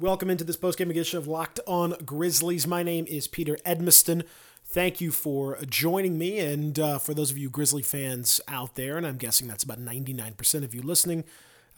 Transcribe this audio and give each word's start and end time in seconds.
Welcome 0.00 0.28
into 0.28 0.42
this 0.42 0.56
postgame 0.56 0.90
edition 0.90 1.18
of 1.18 1.28
Locked 1.28 1.60
On 1.68 1.94
Grizzlies. 2.04 2.66
My 2.66 2.82
name 2.82 3.06
is 3.08 3.28
Peter 3.28 3.56
Edmiston. 3.64 4.24
Thank 4.64 5.00
you 5.00 5.12
for 5.12 5.56
joining 5.70 6.18
me. 6.18 6.40
And 6.40 6.76
uh, 6.80 6.98
for 6.98 7.14
those 7.14 7.30
of 7.30 7.38
you 7.38 7.48
Grizzly 7.48 7.82
fans 7.82 8.40
out 8.48 8.74
there, 8.74 8.96
and 8.96 9.06
I'm 9.06 9.18
guessing 9.18 9.46
that's 9.46 9.62
about 9.62 9.78
99% 9.78 10.64
of 10.64 10.74
you 10.74 10.82
listening, 10.82 11.22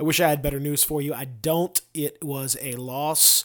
I 0.01 0.03
wish 0.03 0.19
I 0.19 0.31
had 0.31 0.41
better 0.41 0.59
news 0.59 0.83
for 0.83 1.03
you. 1.03 1.13
I 1.13 1.27
don't. 1.27 1.79
It 1.93 2.25
was 2.25 2.57
a 2.63 2.77
loss 2.77 3.45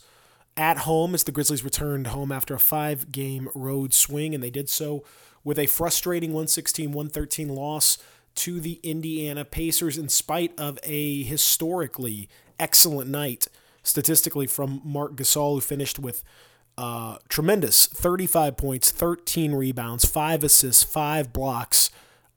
at 0.56 0.78
home 0.78 1.16
as 1.16 1.26
the 1.26 1.34
Grizzlies 1.34 1.66
returned 1.66 2.08
home 2.08 2.32
after 2.32 2.54
a 2.54 2.60
five 2.60 3.12
game 3.12 3.50
road 3.54 3.94
swing, 3.94 4.34
and 4.34 4.42
they 4.42 4.50
did 4.50 4.70
so 4.70 5.04
with 5.44 5.60
a 5.60 5.66
frustrating 5.66 6.30
116 6.30 6.94
113 6.94 7.50
loss 7.50 7.98
to 8.36 8.62
the 8.62 8.80
Indiana 8.84 9.44
Pacers 9.44 9.98
in 9.98 10.08
spite 10.08 10.58
of 10.58 10.80
a 10.84 11.24
historically 11.24 12.30
excellent 12.58 13.10
night 13.10 13.50
statistically 13.84 14.48
from 14.48 14.82
Marc 14.84 15.16
Gasol, 15.16 15.56
who 15.56 15.62
finished 15.62 16.00
with 16.00 16.24
uh, 16.78 17.18
tremendous 17.30 17.88
35 17.88 18.58
points, 18.58 18.92
13 18.92 19.54
rebounds, 19.54 20.06
5 20.06 20.44
assists, 20.44 20.84
5 20.84 21.34
blocks, 21.34 21.90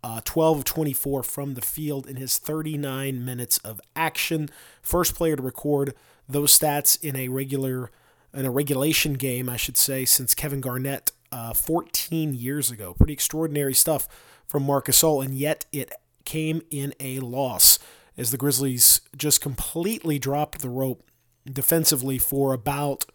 uh, 0.03 0.21
12 0.25 0.59
of 0.59 0.65
24 0.65 1.23
from 1.23 1.55
the 1.55 1.63
field 1.63 2.07
in 2.07 2.17
his 2.17 2.39
39 2.39 3.25
minutes 3.25 3.59
of 3.59 3.81
action. 3.97 4.51
First 4.83 5.15
player 5.15 5.37
to 5.37 5.43
record 5.43 5.95
those 6.29 6.59
stats 6.59 7.03
in 7.03 7.17
a 7.17 7.29
regular 7.29 7.91
in 8.35 8.45
a 8.45 8.51
regulation 8.51 9.13
game, 9.13 9.49
I 9.49 9.57
should 9.57 9.77
say, 9.77 10.05
since 10.05 10.35
Kevin 10.35 10.61
Garnett 10.61 11.13
uh, 11.31 11.53
14 11.53 12.35
years 12.35 12.71
ago. 12.71 12.93
Pretty 12.95 13.13
extraordinary 13.13 13.75
stuff 13.75 14.09
from 14.47 14.65
Marc 14.65 14.87
Gasol, 14.87 15.25
and 15.25 15.35
yet 15.35 15.67
it 15.73 15.93
came 16.25 16.63
in 16.71 16.95
a 16.99 17.21
loss 17.21 17.79
as 18.17 18.31
the 18.31 18.37
Grizzlies 18.37 19.01
just 19.17 19.41
completely 19.41 20.19
dropped 20.19 20.61
the 20.61 20.69
rope 20.69 21.05
defensively 21.51 22.19
for 22.19 22.53
about, 22.53 23.07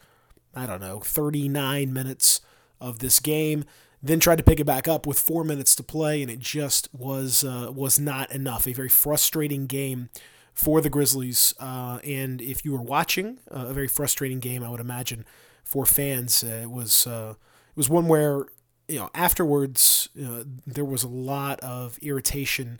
I 0.56 0.66
don't 0.66 0.82
know, 0.82 1.00
39 1.00 1.92
minutes 1.92 2.42
of 2.80 3.00
this 3.00 3.20
game. 3.20 3.66
Then 4.02 4.20
tried 4.20 4.38
to 4.38 4.44
pick 4.44 4.60
it 4.60 4.66
back 4.66 4.88
up 4.88 5.06
with 5.06 5.20
four 5.20 5.44
minutes 5.44 5.76
to 5.76 5.84
play, 5.84 6.22
and 6.22 6.32
it 6.32 6.40
just 6.40 6.88
was 6.94 7.44
uh, 7.44 7.70
was 7.74 8.00
not 8.00 8.32
enough. 8.32 8.66
A 8.66 8.72
very 8.72 8.88
frustrating 8.88 9.66
game 9.66 10.10
for 10.54 10.80
the 10.80 10.90
Grizzlies. 10.90 11.54
Uh, 11.60 12.00
and 12.06 12.42
if 12.42 12.64
you 12.64 12.72
were 12.72 12.82
watching, 12.82 13.40
uh, 13.52 13.66
a 13.68 13.74
very 13.74 13.90
frustrating 13.90 14.40
game, 14.40 14.64
I 14.64 14.70
would 14.70 14.80
imagine, 14.80 15.26
for 15.66 15.86
fans. 15.86 16.46
Uh, 16.46 16.62
it 16.64 16.72
was 16.72 17.06
uh, 17.08 17.34
it 17.72 17.78
was 17.78 17.90
one 17.90 18.08
where 18.08 18.46
you 18.88 19.00
know 19.00 19.10
afterwards 19.14 20.08
there 20.16 20.86
was 20.86 21.04
a 21.04 21.10
lot 21.10 21.60
of 21.60 21.98
irritation 22.02 22.80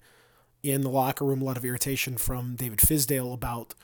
in 0.64 0.82
the 0.82 0.90
locker 0.90 1.26
room, 1.26 1.42
a 1.42 1.46
lot 1.46 1.58
of 1.58 1.66
irritation 1.66 2.18
from 2.18 2.56
David 2.56 2.80
Fizdale 2.80 3.34
about 3.34 3.76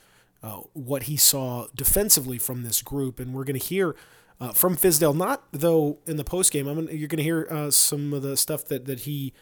uh, 0.42 0.60
what 0.72 1.04
he 1.04 1.16
saw 1.16 1.66
defensively 1.74 2.38
from 2.38 2.62
this 2.62 2.82
group, 2.82 3.18
and 3.18 3.34
we're 3.34 3.44
going 3.44 3.58
to 3.58 3.64
hear 3.64 3.96
uh, 4.40 4.52
from 4.52 4.76
Fizdale. 4.76 5.16
Not 5.16 5.42
though 5.52 5.98
in 6.06 6.16
the 6.16 6.24
post 6.24 6.52
game, 6.52 6.66
I'm 6.66 6.76
gonna, 6.76 6.92
you're 6.92 7.08
going 7.08 7.18
to 7.18 7.24
hear 7.24 7.46
uh, 7.50 7.70
some 7.70 8.12
of 8.12 8.22
the 8.22 8.36
stuff 8.36 8.64
that 8.66 8.84
that 8.86 9.00
he 9.00 9.32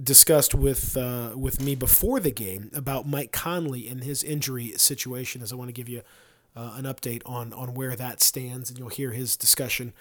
discussed 0.00 0.54
with 0.54 0.96
uh, 0.96 1.32
with 1.36 1.60
me 1.60 1.74
before 1.74 2.20
the 2.20 2.30
game 2.30 2.70
about 2.74 3.06
Mike 3.06 3.32
Conley 3.32 3.88
and 3.88 4.04
his 4.04 4.22
injury 4.22 4.72
situation. 4.76 5.42
As 5.42 5.52
I 5.52 5.56
want 5.56 5.68
to 5.68 5.74
give 5.74 5.88
you 5.88 6.02
uh, 6.54 6.74
an 6.76 6.84
update 6.84 7.22
on 7.26 7.52
on 7.52 7.74
where 7.74 7.96
that 7.96 8.20
stands, 8.20 8.70
and 8.70 8.78
you'll 8.78 8.88
hear 8.88 9.12
his 9.12 9.36
discussion 9.36 9.92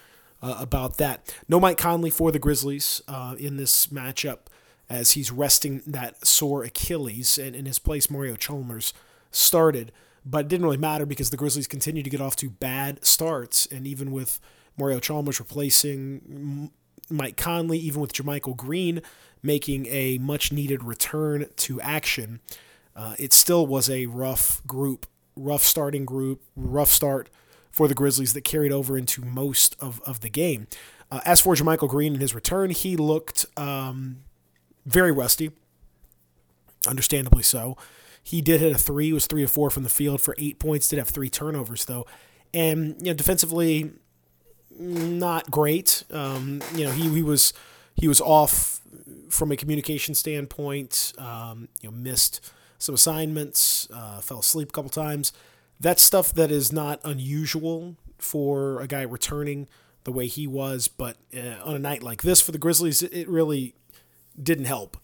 about 0.41 0.97
that. 0.97 1.33
No 1.49 1.59
Mike 1.59 1.77
Conley 1.77 2.11
for 2.11 2.31
the 2.31 2.37
Grizzlies 2.37 3.01
in 3.39 3.57
this 3.57 3.87
matchup 3.87 4.41
as 4.89 5.11
he's 5.11 5.31
resting 5.31 5.81
that 5.87 6.25
sore 6.25 6.63
Achilles, 6.63 7.37
and 7.37 7.55
in 7.55 7.65
his 7.65 7.79
place, 7.79 8.09
Mario 8.09 8.35
Chalmers 8.35 8.93
started 9.31 9.91
but 10.25 10.45
it 10.45 10.47
didn't 10.47 10.65
really 10.65 10.77
matter 10.77 11.05
because 11.05 11.29
the 11.29 11.37
Grizzlies 11.37 11.67
continued 11.67 12.03
to 12.03 12.09
get 12.09 12.21
off 12.21 12.35
to 12.37 12.49
bad 12.49 13.05
starts, 13.05 13.65
and 13.67 13.85
even 13.85 14.11
with 14.11 14.39
Mario 14.77 14.99
Chalmers 14.99 15.39
replacing 15.39 16.71
Mike 17.09 17.37
Conley, 17.37 17.77
even 17.77 18.01
with 18.01 18.13
JaMychal 18.13 18.57
Green 18.57 19.01
making 19.43 19.85
a 19.87 20.17
much 20.17 20.51
needed 20.51 20.83
return 20.83 21.47
to 21.55 21.79
action, 21.81 22.39
uh, 22.95 23.15
it 23.19 23.33
still 23.33 23.67
was 23.67 23.89
a 23.89 24.07
rough 24.07 24.65
group, 24.65 25.05
rough 25.35 25.63
starting 25.63 26.05
group, 26.05 26.41
rough 26.55 26.89
start 26.89 27.29
for 27.69 27.87
the 27.87 27.93
Grizzlies 27.93 28.33
that 28.33 28.41
carried 28.41 28.71
over 28.71 28.97
into 28.97 29.23
most 29.23 29.75
of, 29.79 30.01
of 30.05 30.21
the 30.21 30.29
game. 30.29 30.67
Uh, 31.11 31.21
as 31.25 31.41
for 31.41 31.53
JaMychal 31.53 31.89
Green 31.89 32.13
and 32.13 32.21
his 32.21 32.33
return, 32.33 32.71
he 32.71 32.95
looked 32.95 33.45
um, 33.57 34.23
very 34.85 35.11
rusty, 35.11 35.51
understandably 36.87 37.43
so. 37.43 37.77
He 38.25 38.41
did 38.41 38.59
hit 38.59 38.71
a 38.71 38.77
three, 38.77 39.13
was 39.13 39.27
three 39.27 39.43
or 39.43 39.47
four 39.47 39.69
from 39.69 39.83
the 39.83 39.89
field 39.89 40.19
for 40.19 40.33
eight 40.39 40.57
points. 40.57 40.87
Did 40.87 40.97
have 40.97 41.09
three 41.09 41.29
turnovers 41.29 41.85
though, 41.85 42.07
and 42.55 42.95
you 42.99 43.11
know 43.11 43.13
defensively, 43.13 43.91
not 44.79 45.51
great. 45.51 46.03
Um, 46.09 46.63
you 46.73 46.85
know 46.85 46.91
he 46.91 47.07
he 47.07 47.21
was 47.21 47.53
he 47.93 48.07
was 48.07 48.19
off 48.19 48.81
from 49.29 49.51
a 49.51 49.55
communication 49.55 50.15
standpoint. 50.15 51.13
Um, 51.19 51.69
you 51.81 51.91
know 51.91 51.95
missed 51.95 52.41
some 52.79 52.95
assignments, 52.95 53.87
uh, 53.93 54.21
fell 54.21 54.39
asleep 54.39 54.69
a 54.69 54.71
couple 54.71 54.89
times. 54.89 55.31
That's 55.79 56.01
stuff 56.01 56.33
that 56.33 56.49
is 56.49 56.73
not 56.73 56.99
unusual 57.03 57.95
for 58.17 58.81
a 58.81 58.87
guy 58.87 59.03
returning 59.03 59.67
the 60.03 60.11
way 60.11 60.25
he 60.25 60.47
was, 60.47 60.87
but 60.87 61.17
uh, 61.35 61.61
on 61.63 61.75
a 61.75 61.79
night 61.79 62.01
like 62.01 62.23
this 62.23 62.41
for 62.41 62.51
the 62.51 62.57
Grizzlies, 62.57 63.03
it 63.03 63.29
really 63.29 63.75
didn't 64.41 64.65
help. 64.65 64.97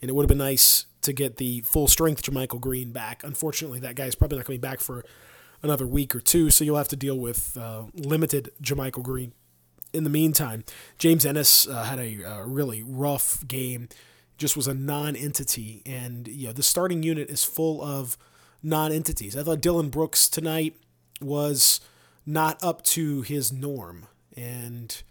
And 0.00 0.08
it 0.08 0.14
would 0.14 0.22
have 0.22 0.28
been 0.28 0.38
nice 0.38 0.86
to 1.08 1.12
get 1.12 1.36
the 1.36 1.60
full 1.62 1.88
strength 1.88 2.22
JaMychal 2.22 2.60
Green 2.60 2.92
back. 2.92 3.24
Unfortunately, 3.24 3.80
that 3.80 3.96
guy's 3.96 4.14
probably 4.14 4.38
not 4.38 4.46
going 4.46 4.58
to 4.58 4.60
be 4.60 4.68
back 4.68 4.80
for 4.80 5.04
another 5.62 5.86
week 5.86 6.14
or 6.14 6.20
two, 6.20 6.50
so 6.50 6.64
you'll 6.64 6.76
have 6.76 6.88
to 6.88 6.96
deal 6.96 7.18
with 7.18 7.56
uh, 7.58 7.84
limited 7.94 8.50
JaMychal 8.62 9.02
Green. 9.02 9.32
In 9.92 10.04
the 10.04 10.10
meantime, 10.10 10.64
James 10.98 11.24
Ennis 11.24 11.66
uh, 11.66 11.84
had 11.84 11.98
a 11.98 12.22
uh, 12.22 12.42
really 12.44 12.82
rough 12.82 13.46
game. 13.48 13.88
Just 14.36 14.56
was 14.56 14.68
a 14.68 14.74
non-entity, 14.74 15.82
and 15.84 16.28
you 16.28 16.46
know 16.46 16.52
the 16.52 16.62
starting 16.62 17.02
unit 17.02 17.28
is 17.28 17.42
full 17.42 17.82
of 17.82 18.16
non-entities. 18.62 19.36
I 19.36 19.42
thought 19.42 19.60
Dillon 19.60 19.88
Brooks 19.88 20.28
tonight 20.28 20.76
was 21.20 21.80
not 22.24 22.62
up 22.62 22.82
to 22.82 23.22
his 23.22 23.52
norm, 23.52 24.06
and 24.36 25.02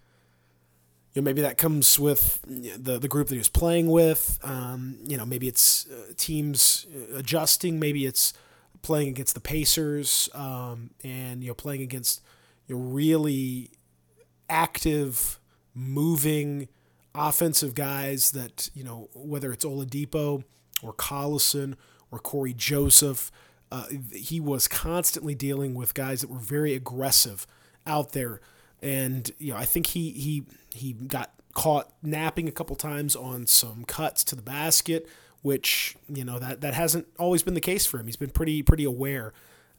you 1.17 1.23
know, 1.23 1.25
maybe 1.25 1.41
that 1.41 1.57
comes 1.57 1.97
with 1.97 2.39
the 2.45 2.99
the 2.99 3.07
group 3.07 3.29
that 3.29 3.33
he 3.33 3.39
was 3.39 3.49
playing 3.49 3.87
with. 3.87 4.37
Um, 4.43 4.99
you 5.03 5.17
know, 5.17 5.25
maybe 5.25 5.47
it's 5.47 5.87
uh, 5.87 6.13
teams 6.15 6.85
adjusting. 7.11 7.79
Maybe 7.79 8.05
it's 8.05 8.33
playing 8.83 9.07
against 9.07 9.33
the 9.33 9.39
Pacers 9.39 10.29
um, 10.35 10.91
and 11.03 11.41
you 11.41 11.47
know 11.47 11.55
playing 11.55 11.81
against 11.81 12.21
you 12.67 12.75
know, 12.75 12.81
really 12.83 13.71
active, 14.47 15.39
moving, 15.73 16.67
offensive 17.15 17.73
guys 17.73 18.29
that 18.33 18.69
you 18.75 18.83
know 18.83 19.09
whether 19.15 19.51
it's 19.51 19.65
Oladipo 19.65 20.43
or 20.83 20.93
Collison 20.93 21.73
or 22.11 22.19
Cory 22.19 22.53
Joseph. 22.53 23.31
Uh, 23.71 23.87
he 24.13 24.39
was 24.39 24.67
constantly 24.67 25.33
dealing 25.33 25.73
with 25.73 25.95
guys 25.95 26.21
that 26.21 26.29
were 26.29 26.37
very 26.37 26.75
aggressive 26.75 27.47
out 27.87 28.11
there 28.11 28.39
and 28.81 29.31
you 29.39 29.53
know 29.53 29.57
I 29.57 29.65
think 29.65 29.87
he 29.87 30.11
he 30.11 30.43
he 30.73 30.93
got 30.93 31.31
caught 31.53 31.91
napping 32.03 32.47
a 32.47 32.51
couple 32.51 32.75
times 32.75 33.15
on 33.15 33.47
some 33.47 33.83
cuts 33.85 34.23
to 34.25 34.35
the 34.35 34.41
basket, 34.41 35.07
which 35.41 35.97
you 36.07 36.23
know 36.23 36.39
that 36.39 36.61
that 36.61 36.73
hasn't 36.73 37.07
always 37.17 37.43
been 37.43 37.55
the 37.55 37.61
case 37.61 37.85
for 37.85 37.99
him. 37.99 38.05
He's 38.05 38.15
been 38.15 38.29
pretty 38.29 38.61
pretty 38.63 38.83
aware 38.83 39.33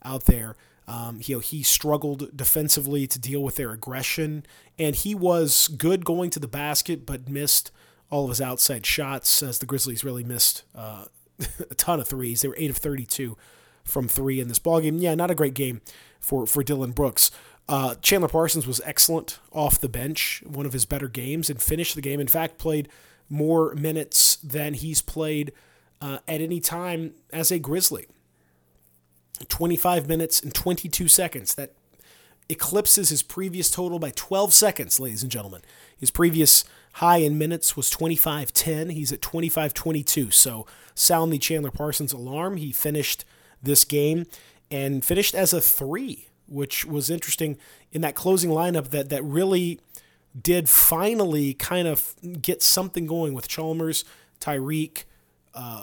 out 0.05 0.25
there. 0.25 0.57
Um, 0.89 1.21
you 1.23 1.37
know, 1.37 1.41
he 1.41 1.63
struggled 1.63 2.35
defensively 2.35 3.07
to 3.07 3.19
deal 3.19 3.43
with 3.43 3.57
their 3.57 3.71
aggression, 3.73 4.47
and 4.79 4.97
he 4.97 5.15
was 5.15 5.69
good 5.69 6.05
going 6.05 6.31
to 6.31 6.41
the 6.41 6.49
basket, 6.49 7.05
but 7.05 7.29
missed 7.29 7.71
all 8.11 8.25
of 8.25 8.31
his 8.31 8.41
outside 8.41 8.87
shots 8.87 9.43
as 9.43 9.59
the 9.59 9.67
Grizzlies 9.67 10.03
really 10.03 10.25
missed 10.25 10.65
uh, 10.75 11.05
a 11.71 11.75
ton 11.75 12.01
of 12.01 12.09
threes. 12.09 12.41
They 12.41 12.49
were 12.49 12.57
eight 12.59 12.71
of 12.71 12.79
thirty-two 12.79 13.37
from 13.85 14.09
three 14.09 14.41
in 14.41 14.49
this 14.49 14.59
ballgame. 14.59 15.01
Yeah, 15.01 15.15
not 15.15 15.31
a 15.31 15.35
great 15.35 15.55
game 15.55 15.81
for 16.19 16.47
for 16.47 16.63
Dillon 16.63 16.93
Brooks. 16.93 17.31
Uh, 17.69 17.95
Chandler 17.97 18.29
Parsons 18.29 18.67
was 18.67 18.81
excellent 18.85 19.41
off 19.53 19.79
the 19.79 19.89
bench, 19.89 20.43
one 20.47 20.65
of 20.65 20.73
his 20.73 20.87
better 20.87 21.09
games, 21.09 21.51
and 21.51 21.61
finished 21.61 21.95
the 21.95 22.01
game. 22.01 22.19
In 22.19 22.29
fact, 22.29 22.59
played 22.59 22.89
more 23.29 23.75
minutes 23.75 24.37
than 24.37 24.75
he's 24.75 25.03
played 25.03 25.53
uh, 26.01 26.19
at 26.27 26.41
any 26.41 26.61
time 26.61 27.13
as 27.31 27.51
a 27.51 27.59
Grizzly. 27.59 28.07
25 29.49 30.09
minutes 30.09 30.41
and 30.41 30.55
22 30.55 31.09
seconds. 31.09 31.55
That 31.55 31.73
eclipses 32.49 33.11
his 33.11 33.23
previous 33.23 33.71
total 33.71 33.99
by 33.99 34.13
12 34.17 34.55
seconds, 34.55 34.99
ladies 34.99 35.23
and 35.23 35.31
gentlemen. 35.31 35.61
His 35.97 36.11
previous 36.11 36.65
high 36.95 37.19
in 37.19 37.37
minutes 37.37 37.77
was 37.77 37.91
25-10. 37.91 38.93
He's 38.93 39.13
at 39.13 39.21
25-22. 39.21 40.33
So 40.33 40.67
sound 40.95 41.33
the 41.33 41.39
Chandler 41.39 41.71
Parsons 41.71 42.15
alarm. 42.15 42.57
He 42.57 42.73
finished 42.73 43.27
this 43.63 43.85
game 43.85 44.25
and 44.71 45.05
finished 45.05 45.35
as 45.35 45.53
a 45.53 45.61
three 45.61 46.28
which 46.49 46.85
was 46.85 47.11
interesting 47.11 47.59
in 47.93 48.01
that 48.01 48.15
closing 48.15 48.51
lineup 48.51 48.91
that 48.91 49.09
that 49.11 49.23
really 49.23 49.81
did 50.41 50.69
finally 50.69 51.55
kind 51.55 51.89
of 51.89 52.15
get 52.43 52.63
something 52.63 53.07
going 53.07 53.35
with 53.35 53.49
Chalmers, 53.49 54.05
Tyreke, 54.41 55.05
uh, 55.55 55.83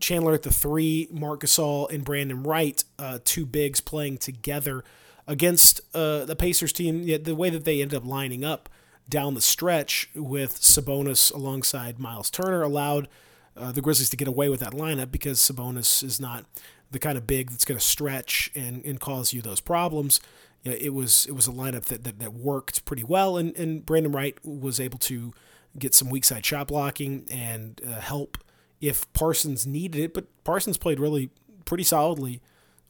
Chandler 0.00 0.34
at 0.34 0.42
the 0.42 0.52
three, 0.52 1.08
Marc 1.10 1.42
Gasol, 1.42 1.90
and 1.90 2.04
Brandon 2.04 2.42
Wright, 2.42 2.82
uh, 2.98 3.18
two 3.24 3.44
bigs 3.44 3.80
playing 3.80 4.18
together. 4.18 4.84
against 5.26 5.80
uh, 5.94 6.24
the 6.24 6.34
Pacers 6.34 6.72
team, 6.72 7.04
the 7.04 7.34
way 7.36 7.50
that 7.50 7.64
they 7.64 7.80
ended 7.80 7.96
up 7.96 8.04
lining 8.04 8.44
up 8.44 8.68
down 9.08 9.34
the 9.34 9.40
stretch 9.40 10.10
with 10.14 10.60
Sabonis 10.60 11.32
alongside 11.32 11.98
Miles 11.98 12.30
Turner 12.30 12.62
allowed 12.62 13.08
uh, 13.56 13.72
the 13.72 13.80
Grizzlies 13.80 14.10
to 14.10 14.16
get 14.16 14.28
away 14.28 14.48
with 14.48 14.60
that 14.60 14.72
lineup 14.72 15.10
because 15.12 15.38
Sabonis 15.38 16.02
is 16.02 16.20
not 16.20 16.46
the 16.90 16.98
kind 16.98 17.16
of 17.16 17.26
big 17.26 17.50
that's 17.50 17.64
going 17.64 17.78
to 17.78 17.84
stretch 17.84 18.50
and, 18.54 18.84
and 18.84 19.00
cause 19.00 19.32
you 19.32 19.42
those 19.42 19.60
problems. 19.60 20.20
You 20.62 20.72
know, 20.72 20.78
it 20.80 20.90
was 20.94 21.26
it 21.26 21.32
was 21.32 21.46
a 21.46 21.52
lineup 21.52 21.84
that, 21.84 22.04
that, 22.04 22.18
that 22.18 22.34
worked 22.34 22.84
pretty 22.84 23.04
well, 23.04 23.36
and, 23.36 23.56
and 23.56 23.84
Brandon 23.84 24.12
Wright 24.12 24.36
was 24.44 24.78
able 24.78 24.98
to 25.00 25.32
get 25.78 25.94
some 25.94 26.10
weak 26.10 26.24
side 26.24 26.44
shot 26.44 26.68
blocking 26.68 27.26
and 27.30 27.80
uh, 27.86 28.00
help 28.00 28.38
if 28.80 29.10
Parsons 29.12 29.66
needed 29.66 30.00
it. 30.00 30.14
But 30.14 30.26
Parsons 30.44 30.78
played 30.78 31.00
really 31.00 31.30
pretty 31.64 31.84
solidly 31.84 32.40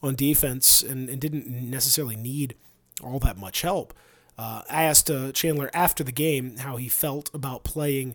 on 0.03 0.14
defense 0.14 0.82
and, 0.82 1.08
and 1.08 1.20
didn't 1.20 1.46
necessarily 1.46 2.17
need 2.17 2.55
all 3.03 3.19
that 3.20 3.37
much 3.37 3.62
help. 3.62 3.94
Uh, 4.38 4.62
I 4.70 4.85
asked 4.85 5.11
uh, 5.11 5.32
Chandler 5.32 5.70
after 5.75 6.03
the 6.03 6.12
game 6.12 6.56
how 6.56 6.76
he 6.76 6.88
felt 6.88 7.29
about 7.35 7.62
playing 7.62 8.14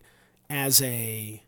as 0.50 0.82
a 0.82 1.42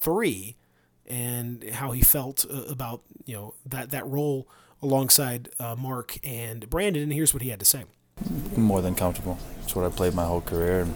three 0.00 0.56
and 1.06 1.64
how 1.70 1.92
he 1.92 2.00
felt 2.02 2.44
uh, 2.50 2.62
about 2.64 3.02
you 3.24 3.34
know 3.34 3.54
that 3.66 3.90
that 3.90 4.06
role 4.06 4.48
alongside 4.82 5.48
uh, 5.58 5.74
Marc 5.76 6.18
and 6.22 6.68
Brandon. 6.68 7.04
And 7.04 7.12
here's 7.12 7.32
what 7.32 7.42
he 7.42 7.50
had 7.50 7.58
to 7.60 7.64
say: 7.64 7.84
More 8.56 8.82
than 8.82 8.94
comfortable. 8.94 9.38
It's 9.62 9.74
what 9.74 9.84
I 9.84 9.94
played 9.94 10.14
my 10.14 10.24
whole 10.24 10.40
career. 10.40 10.86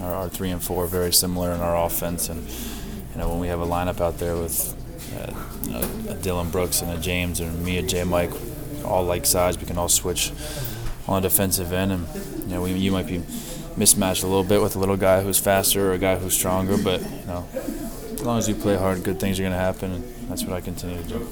Our, 0.00 0.14
our 0.14 0.28
three 0.28 0.50
and 0.50 0.62
four 0.62 0.84
are 0.84 0.88
very 0.88 1.12
similar 1.12 1.52
in 1.52 1.60
our 1.60 1.76
offense, 1.76 2.28
and 2.28 2.48
you 3.12 3.18
know 3.18 3.28
when 3.28 3.40
we 3.40 3.48
have 3.48 3.60
a 3.60 3.66
lineup 3.66 4.00
out 4.00 4.18
there 4.18 4.36
with 4.36 4.74
uh, 5.16 6.12
a 6.12 6.14
Dillon 6.14 6.50
Brooks 6.50 6.82
and 6.82 6.90
a 6.90 7.00
James 7.00 7.40
and 7.40 7.64
me 7.64 7.78
and 7.78 7.88
J 7.88 8.04
Mike, 8.04 8.30
all 8.84 9.04
like 9.04 9.26
size, 9.26 9.58
we 9.58 9.66
can 9.66 9.78
all 9.78 9.88
switch 9.88 10.32
on 11.06 11.22
the 11.22 11.28
defensive 11.28 11.72
end, 11.72 11.92
and 11.92 12.06
you 12.42 12.54
know 12.54 12.62
we, 12.62 12.72
you 12.72 12.92
might 12.92 13.06
be 13.06 13.22
mismatched 13.76 14.22
a 14.24 14.26
little 14.26 14.44
bit 14.44 14.60
with 14.60 14.74
a 14.76 14.78
little 14.78 14.96
guy 14.96 15.22
who's 15.22 15.38
faster 15.38 15.90
or 15.90 15.94
a 15.94 15.98
guy 15.98 16.16
who's 16.16 16.34
stronger, 16.34 16.76
but 16.76 17.00
you 17.00 17.26
know 17.26 17.48
as 18.20 18.26
long 18.26 18.38
as 18.38 18.48
you 18.48 18.54
play 18.54 18.76
hard, 18.76 19.04
good 19.04 19.20
things 19.20 19.38
are 19.38 19.42
going 19.42 19.52
to 19.52 19.58
happen, 19.58 19.92
and 19.92 20.28
that's 20.28 20.44
what 20.44 20.54
I 20.54 20.60
continue 20.60 21.00
to 21.02 21.08
do. 21.08 21.28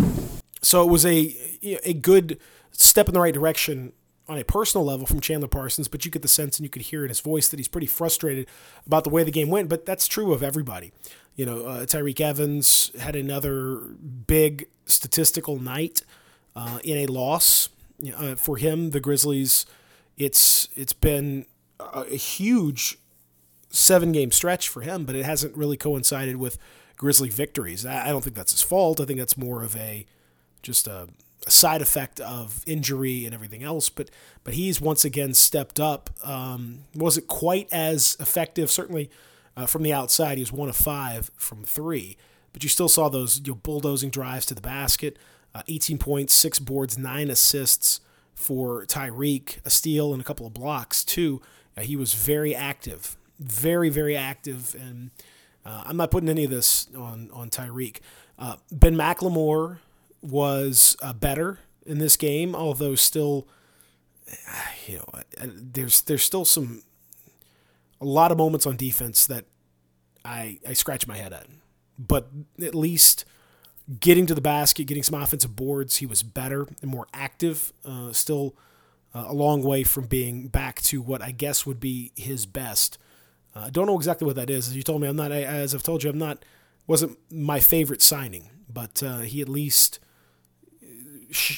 So 0.62 0.82
it 0.86 0.90
was 0.90 1.04
a 1.04 1.36
a 1.84 1.94
good 1.94 2.38
step 2.72 3.08
in 3.08 3.14
the 3.14 3.20
right 3.20 3.34
direction 3.34 3.92
on 4.28 4.38
a 4.38 4.44
personal 4.44 4.84
level 4.84 5.06
from 5.06 5.20
Chandler 5.20 5.48
Parsons, 5.48 5.88
but 5.88 6.04
you 6.04 6.10
get 6.10 6.22
the 6.22 6.28
sense 6.28 6.58
and 6.58 6.64
you 6.64 6.70
could 6.70 6.82
hear 6.82 7.04
in 7.04 7.08
his 7.08 7.20
voice 7.20 7.48
that 7.48 7.58
he's 7.58 7.68
pretty 7.68 7.86
frustrated 7.86 8.48
about 8.86 9.04
the 9.04 9.10
way 9.10 9.22
the 9.22 9.30
game 9.30 9.48
went. 9.48 9.68
But 9.68 9.86
that's 9.86 10.08
true 10.08 10.32
of 10.32 10.42
everybody. 10.42 10.92
You 11.36 11.46
know, 11.46 11.66
uh, 11.66 11.86
Tyreke 11.86 12.20
Evans 12.20 12.90
had 12.98 13.14
another 13.14 13.76
big 14.26 14.68
statistical 14.84 15.58
night 15.58 16.02
uh, 16.54 16.78
in 16.82 16.98
a 16.98 17.06
loss 17.06 17.68
uh, 18.16 18.34
for 18.34 18.56
him. 18.56 18.90
The 18.90 19.00
Grizzlies, 19.00 19.66
it's 20.16 20.68
it's 20.76 20.92
been 20.92 21.46
a, 21.78 22.02
a 22.10 22.16
huge 22.16 22.98
seven 23.70 24.12
game 24.12 24.30
stretch 24.30 24.68
for 24.68 24.82
him, 24.82 25.04
but 25.04 25.16
it 25.16 25.24
hasn't 25.24 25.56
really 25.56 25.76
coincided 25.76 26.36
with 26.36 26.58
Grizzly 26.96 27.28
victories. 27.28 27.84
I 27.84 28.08
don't 28.08 28.22
think 28.22 28.36
that's 28.36 28.52
his 28.52 28.62
fault. 28.62 29.00
I 29.00 29.04
think 29.04 29.18
that's 29.18 29.36
more 29.36 29.62
of 29.62 29.76
a 29.76 30.06
just 30.62 30.86
a, 30.86 31.08
side 31.48 31.80
effect 31.80 32.20
of 32.20 32.62
injury 32.66 33.24
and 33.24 33.34
everything 33.34 33.62
else. 33.62 33.88
But 33.88 34.10
but 34.44 34.54
he's 34.54 34.80
once 34.80 35.04
again 35.04 35.34
stepped 35.34 35.78
up. 35.78 36.10
Um, 36.24 36.84
wasn't 36.94 37.28
quite 37.28 37.68
as 37.72 38.16
effective, 38.20 38.70
certainly 38.70 39.10
uh, 39.56 39.66
from 39.66 39.82
the 39.82 39.92
outside. 39.92 40.38
He 40.38 40.42
was 40.42 40.52
one 40.52 40.68
of 40.68 40.76
five 40.76 41.30
from 41.36 41.64
three, 41.64 42.16
but 42.52 42.62
you 42.62 42.68
still 42.68 42.88
saw 42.88 43.08
those 43.08 43.40
you 43.44 43.52
know, 43.52 43.56
bulldozing 43.56 44.10
drives 44.10 44.46
to 44.46 44.54
the 44.54 44.60
basket. 44.60 45.18
Uh, 45.54 45.62
18 45.68 45.96
points, 45.96 46.34
six 46.34 46.58
boards, 46.58 46.98
nine 46.98 47.30
assists 47.30 48.00
for 48.34 48.84
Tyreke, 48.84 49.64
a 49.64 49.70
steal 49.70 50.12
and 50.12 50.20
a 50.20 50.24
couple 50.24 50.46
of 50.46 50.52
blocks 50.52 51.02
too. 51.02 51.40
Uh, 51.76 51.80
he 51.80 51.96
was 51.96 52.12
very 52.12 52.54
active, 52.54 53.16
very 53.38 53.88
very 53.88 54.16
active, 54.16 54.74
and 54.78 55.10
uh, 55.64 55.84
I'm 55.86 55.96
not 55.96 56.10
putting 56.10 56.28
any 56.28 56.44
of 56.44 56.50
this 56.50 56.88
on 56.96 57.30
on 57.32 57.50
Tyreke. 57.50 58.00
Uh, 58.38 58.56
ben 58.70 58.94
McLemore 58.94 59.78
was 60.22 60.96
uh, 61.02 61.12
better 61.12 61.60
in 61.84 61.98
this 61.98 62.16
game, 62.16 62.54
although 62.54 62.94
still, 62.94 63.48
you 64.86 64.98
know, 64.98 65.22
there's 65.44 66.02
there's 66.02 66.22
still 66.22 66.44
some 66.44 66.82
a 68.00 68.04
lot 68.04 68.30
of 68.30 68.38
moments 68.38 68.66
on 68.66 68.76
defense 68.76 69.26
that 69.26 69.44
I 70.24 70.58
I 70.68 70.72
scratch 70.74 71.06
my 71.06 71.16
head 71.16 71.32
at. 71.32 71.46
But 71.98 72.28
at 72.62 72.74
least 72.74 73.24
getting 74.00 74.26
to 74.26 74.34
the 74.34 74.40
basket, 74.40 74.84
getting 74.84 75.02
some 75.02 75.20
offensive 75.20 75.56
boards, 75.56 75.96
he 75.96 76.06
was 76.06 76.22
better 76.22 76.66
and 76.82 76.90
more 76.90 77.06
active. 77.14 77.72
Uh, 77.84 78.12
still 78.12 78.54
uh, 79.14 79.26
a 79.28 79.32
long 79.32 79.62
way 79.62 79.82
from 79.82 80.06
being 80.06 80.48
back 80.48 80.82
to 80.82 81.00
what 81.00 81.22
I 81.22 81.30
guess 81.30 81.64
would 81.64 81.80
be 81.80 82.12
his 82.16 82.44
best. 82.44 82.98
Uh, 83.56 83.60
I 83.66 83.70
don't 83.70 83.86
know 83.86 83.96
exactly 83.96 84.26
what 84.26 84.36
that 84.36 84.50
is. 84.50 84.68
As 84.68 84.76
you 84.76 84.82
told 84.82 85.00
me, 85.00 85.08
I'm 85.08 85.16
not. 85.16 85.32
As 85.32 85.74
I've 85.74 85.82
told 85.82 86.04
you, 86.04 86.10
I'm 86.10 86.18
not. 86.18 86.44
wasn't 86.86 87.18
my 87.30 87.60
favorite 87.60 88.02
signing, 88.02 88.50
but 88.72 89.02
uh, 89.02 89.20
he 89.20 89.40
at 89.40 89.48
least 89.48 89.98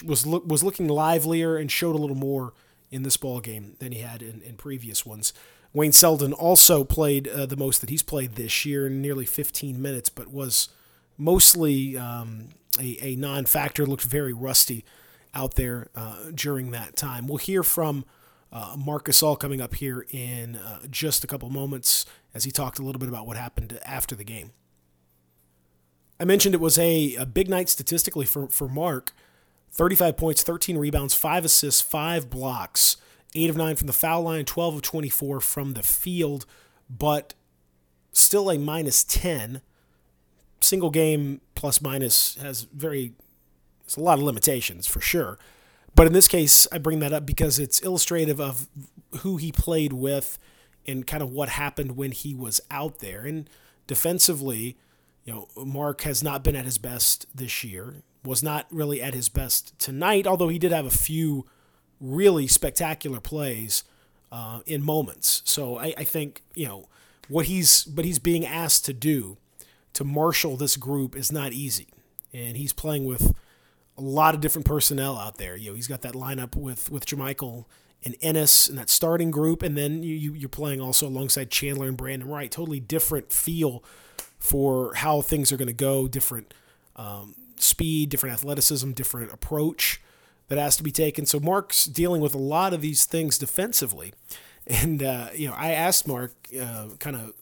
was 0.05 0.27
look, 0.27 0.47
was 0.47 0.63
looking 0.63 0.89
livelier 0.89 1.57
and 1.57 1.71
showed 1.71 1.95
a 1.95 1.99
little 1.99 2.17
more 2.17 2.55
in 2.91 3.03
this 3.03 3.17
ball 3.17 3.41
game 3.41 3.75
than 3.81 3.93
he 3.93 4.01
had 4.01 4.23
in, 4.23 4.41
in 4.43 4.57
previous 4.57 5.05
ones. 5.05 5.33
Wayne 5.75 5.93
Selden 5.93 6.33
also 6.33 6.85
played 6.85 7.29
uh, 7.29 7.45
the 7.45 7.57
most 7.57 7.81
that 7.83 7.91
he's 7.91 8.03
played 8.03 8.37
this 8.37 8.65
year, 8.65 8.87
in 8.87 9.03
nearly 9.03 9.27
15 9.27 9.81
minutes, 9.81 10.09
but 10.09 10.29
was 10.29 10.71
mostly 11.19 11.97
um, 11.99 12.49
a, 12.81 12.97
a 13.03 13.17
non-factor. 13.17 13.85
Looked 13.85 14.05
very 14.05 14.33
rusty 14.33 14.85
out 15.35 15.57
there 15.57 15.89
uh, 15.95 16.31
during 16.35 16.71
that 16.71 16.97
time. 16.97 17.29
We'll 17.29 17.37
hear 17.39 17.63
from 17.63 18.07
uh, 18.53 18.77
Marc 18.79 19.07
Gasol 19.07 19.39
coming 19.39 19.61
up 19.61 19.75
here 19.75 20.07
in 20.11 20.57
uh, 20.57 20.81
just 20.91 21.25
a 21.25 21.27
couple 21.27 21.51
moments 21.51 22.07
as 22.35 22.45
he 22.45 22.51
talked 22.51 22.79
a 22.79 22.83
little 22.83 22.99
bit 22.99 23.09
about 23.09 23.27
what 23.27 23.37
happened 23.37 23.79
after 23.85 24.15
the 24.15 24.25
game. 24.25 24.53
I 26.21 26.25
mentioned 26.25 26.55
it 26.55 26.61
was 26.61 26.79
a, 26.79 27.15
a 27.17 27.27
big 27.27 27.49
night 27.49 27.69
statistically 27.69 28.27
for, 28.27 28.49
for 28.49 28.69
Marc. 28.69 29.13
35 29.71 30.17
points, 30.17 30.43
13 30.43 30.79
rebounds, 30.79 31.15
5 31.15 31.45
assists, 31.45 31.81
5 31.83 32.31
blocks, 32.31 32.97
8 33.35 33.51
of 33.51 33.57
9 33.57 33.77
from 33.77 33.87
the 33.87 33.93
foul 33.93 34.23
line, 34.23 34.45
12 34.45 34.77
of 34.77 34.83
24 34.83 35.41
from 35.41 35.75
the 35.75 35.83
field, 35.83 36.47
but 36.89 37.35
still 38.13 38.51
a 38.51 38.59
minus 38.59 39.05
10. 39.05 39.61
Single 40.61 40.91
game 40.91 41.41
plus 41.55 41.81
minus 41.81 42.37
has 42.37 42.63
very, 42.63 43.13
it's 43.85 43.97
a 43.97 44.01
lot 44.01 44.19
of 44.19 44.25
limitations 44.25 44.87
for 44.87 45.01
sure. 45.01 45.39
But 45.99 46.07
in 46.07 46.13
this 46.13 46.29
case, 46.29 46.69
I 46.71 46.79
bring 46.79 47.01
that 47.01 47.13
up 47.13 47.27
because 47.27 47.59
it's 47.59 47.83
illustrative 47.83 48.41
of 48.41 48.69
who 49.23 49.37
he 49.37 49.51
played 49.51 49.93
with 49.93 50.39
and 50.87 51.05
kind 51.05 51.25
of 51.25 51.31
what 51.31 51.49
happened 51.49 51.97
when 51.97 52.13
he 52.13 52.37
was 52.37 52.61
out 52.71 53.01
there. 53.01 53.23
And 53.23 53.51
defensively, 53.89 54.77
you 55.25 55.33
know, 55.33 55.49
Marc 55.57 56.03
has 56.03 56.23
not 56.23 56.45
been 56.45 56.55
at 56.55 56.67
his 56.67 56.79
best 56.79 57.27
this 57.35 57.65
year 57.65 57.97
was 58.25 58.45
not 58.45 58.67
really 58.71 59.03
at 59.03 59.13
his 59.13 59.29
best 59.29 59.77
tonight, 59.81 60.25
although 60.25 60.47
he 60.47 60.59
did 60.61 60.71
have 60.71 60.87
a 60.87 60.91
few 60.91 61.47
really 62.01 62.47
spectacular 62.47 63.21
plays 63.21 63.83
uh, 64.31 64.61
in 64.67 64.85
moments. 64.85 65.43
So 65.47 65.79
I, 65.79 65.95
I 65.99 66.05
think 66.05 66.45
you 66.55 66.69
know 66.69 66.89
what 67.29 67.47
he's 67.47 67.83
but 67.83 68.05
he's 68.05 68.21
being 68.21 68.47
asked 68.47 68.85
to 68.85 68.93
do 68.93 69.37
to 69.95 70.05
marshal 70.05 70.57
this 70.57 70.77
group 70.77 71.17
is 71.17 71.33
not 71.33 71.53
easy, 71.53 71.89
and 72.33 72.57
he's 72.57 72.73
playing 72.73 73.05
with 73.05 73.35
a 73.99 74.03
lot 74.03 74.35
of 74.35 74.41
different 74.41 74.67
personnel 74.67 75.19
out 75.19 75.37
there. 75.37 75.57
You 75.57 75.71
know, 75.71 75.77
he's 75.77 75.89
got 75.89 76.03
that 76.03 76.15
lineup 76.15 76.57
with 76.57 76.91
with 76.91 77.05
JaMychal 77.05 77.65
and 78.05 78.17
Ennis 78.23 78.69
and 78.69 78.79
that 78.79 78.89
starting 78.89 79.31
group, 79.31 79.63
and 79.63 79.77
then 79.77 80.03
you, 80.03 80.15
you 80.15 80.33
you're 80.33 80.49
playing 80.49 80.81
also 80.81 81.07
alongside 81.07 81.51
Chandler 81.51 81.89
and 81.89 81.97
Brandon 81.97 82.29
Wright. 82.29 82.51
Totally 82.51 82.81
different 82.81 83.33
feel 83.33 83.83
for 84.39 84.95
how 84.95 85.21
things 85.21 85.53
are 85.53 85.57
going 85.57 85.67
to 85.69 85.75
go. 85.75 86.09
Different 86.09 86.55
um, 86.97 87.35
speed, 87.57 88.09
different 88.09 88.35
athleticism, 88.35 88.93
different 88.93 89.33
approach 89.33 90.01
that 90.49 90.59
has 90.59 90.77
to 90.77 90.83
be 90.83 90.91
taken. 90.91 91.27
So 91.27 91.39
Marc's 91.39 91.85
dealing 91.85 92.21
with 92.21 92.35
a 92.35 92.39
lot 92.39 92.73
of 92.73 92.81
these 92.81 93.05
things 93.05 93.39
defensively. 93.39 94.13
And, 94.67 95.03
uh, 95.03 95.29
you 95.35 95.49
know, 95.49 95.55
I 95.57 95.73
asked 95.73 96.07
Marc 96.07 96.33
uh, 96.59 96.89
kind 96.99 97.17
of 97.17 97.33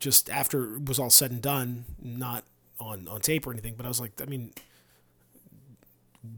just 0.00 0.30
after 0.30 0.76
it 0.76 0.88
was 0.88 0.98
all 0.98 1.10
said 1.10 1.30
and 1.30 1.42
done, 1.42 1.84
not 2.00 2.44
on, 2.80 3.06
on 3.08 3.20
tape 3.20 3.46
or 3.46 3.52
anything, 3.52 3.74
but 3.76 3.86
I 3.86 3.88
was 3.88 4.00
like, 4.00 4.20
I 4.20 4.26
mean, 4.26 4.52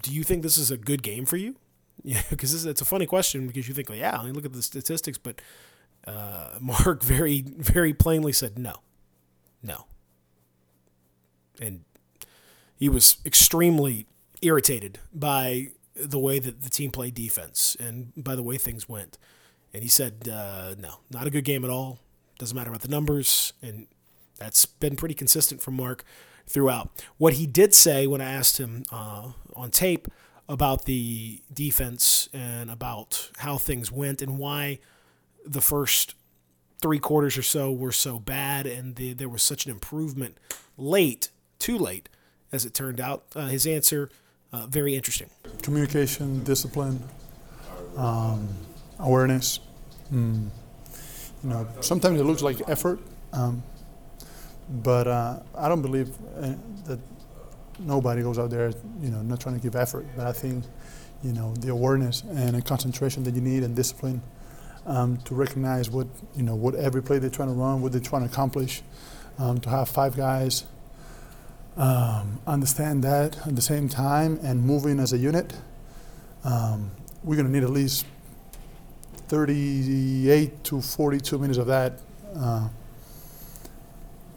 do 0.03 0.13
you 0.13 0.23
think 0.23 0.43
this 0.43 0.59
is 0.59 0.71
a 0.71 0.77
good 0.77 1.03
game 1.03 1.27
for 1.27 1.37
you? 1.37 1.57
Yeah, 2.03 2.23
because 2.29 2.67
it's 2.67 2.83
a 2.83 2.85
funny 2.85 3.07
question 3.07 3.47
because 3.47 3.69
you 3.69 3.73
think, 3.73 3.89
well, 3.89 3.97
yeah, 3.97 4.19
I 4.19 4.25
mean, 4.25 4.35
look 4.35 4.45
at 4.45 4.53
the 4.53 4.63
statistics, 4.63 5.17
but 5.17 5.41
uh, 6.07 6.51
Marc 6.61 7.03
very, 7.03 7.41
very 7.41 7.95
plainly 7.95 8.33
said 8.33 8.59
no, 8.59 8.81
no. 9.63 9.87
And 11.61 11.85
he 12.77 12.89
was 12.89 13.19
extremely 13.25 14.07
irritated 14.43 14.99
by 15.15 15.69
the 15.95 16.19
way 16.19 16.41
that 16.41 16.63
the 16.63 16.69
team 16.69 16.91
played 16.91 17.15
defense 17.15 17.77
and 17.79 18.13
by 18.17 18.35
the 18.35 18.43
way 18.43 18.59
things 18.59 18.89
went. 18.89 19.17
And 19.73 19.83
he 19.83 19.89
said, 19.89 20.29
uh, 20.31 20.75
no, 20.79 21.01
not 21.11 21.27
a 21.27 21.31
good 21.31 21.45
game 21.45 21.65
at 21.65 21.71
all. 21.71 22.01
Doesn't 22.39 22.57
matter 22.57 22.71
about 22.71 22.83
the 22.83 22.89
numbers. 22.89 23.53
And 23.63 23.87
that's 24.39 24.67
been 24.67 24.97
pretty 24.97 25.15
consistent 25.15 25.63
from 25.63 25.75
Marc 25.75 26.05
throughout. 26.47 27.05
What 27.19 27.35
he 27.35 27.47
did 27.47 27.75
say 27.75 28.07
when 28.07 28.21
I 28.21 28.31
asked 28.33 28.59
him 28.59 28.85
uh, 28.93 29.33
on 29.55 29.71
tape 29.71 30.09
about 30.49 30.85
the 30.85 31.41
defense 31.53 32.29
and 32.33 32.71
about 32.71 33.31
how 33.39 33.57
things 33.57 33.91
went 33.91 34.21
and 34.21 34.39
why 34.39 34.79
the 35.47 35.61
first 35.61 36.15
three 36.81 36.99
quarters 36.99 37.39
or 37.39 37.43
so 37.43 37.73
were 37.73 37.93
so 37.93 38.19
bad 38.19 38.67
and 38.67 38.97
the, 38.97 39.15
there 39.15 39.29
was 39.29 39.43
such 39.43 39.65
an 39.65 39.71
improvement 39.71 40.37
late, 40.77 41.31
too 41.59 41.79
late, 41.79 42.09
as 42.53 42.67
it 42.67 42.75
turned 42.75 43.01
out. 43.01 43.25
Uh, 43.35 43.47
his 43.47 43.67
answer, 43.67 44.11
uh, 44.53 44.67
very 44.67 44.95
interesting. 44.95 45.31
Communication, 45.63 46.45
discipline, 46.45 47.03
um, 47.97 48.49
awareness. 48.99 49.61
Mm. 50.13 50.49
You 51.43 51.51
know, 51.51 51.69
sometimes 51.81 52.21
it 52.21 52.25
looks 52.25 52.43
like 52.43 52.61
effort, 52.69 53.01
um, 53.33 53.63
but 54.69 55.07
uh, 55.07 55.41
I 55.57 55.69
don't 55.69 55.83
believe 55.83 56.11
uh, 56.37 56.55
that 56.87 56.99
nobody 57.79 58.23
goes 58.23 58.39
out 58.39 58.51
there, 58.51 58.73
you 59.01 59.11
know, 59.11 59.23
not 59.23 59.41
trying 59.41 59.57
to 59.57 59.61
give 59.61 59.77
effort. 59.77 60.07
But 60.17 60.27
I 60.27 60.33
think, 60.33 60.65
you 61.23 61.33
know, 61.33 61.55
the 61.57 61.71
awareness 61.71 62.23
and 62.23 62.65
concentration 62.65 63.25
that 63.25 63.35
you 63.35 63.41
need 63.41 63.63
and 63.63 63.75
discipline 63.75 64.23
um, 64.87 65.19
to 65.19 65.35
recognize 65.35 65.91
what, 65.91 66.07
you 66.35 66.43
know, 66.43 66.55
what 66.55 66.75
every 66.75 67.03
play 67.03 67.19
they're 67.19 67.31
trying 67.31 67.49
to 67.49 67.55
run, 67.55 67.83
what 67.83 67.93
they're 67.93 68.01
trying 68.01 68.27
to 68.27 68.33
accomplish. 68.33 68.83
Um, 69.37 69.59
to 69.63 69.69
have 69.69 69.89
five 69.89 70.17
guys 70.17 70.65
um, 71.77 72.41
understand 72.47 73.03
that 73.03 73.37
at 73.47 73.57
the 73.57 73.63
same 73.63 73.89
time 73.89 74.39
and 74.43 74.63
moving 74.63 75.01
as 75.01 75.13
a 75.13 75.19
unit, 75.19 75.55
um, 76.45 76.93
we're 77.25 77.35
going 77.35 77.47
to 77.47 77.53
need 77.53 77.65
at 77.65 77.71
least 77.71 78.07
38 79.29 80.63
to 80.65 80.81
42 80.81 81.39
minutes 81.39 81.59
of 81.59 81.67
that. 81.67 81.99
Uh, 82.37 82.69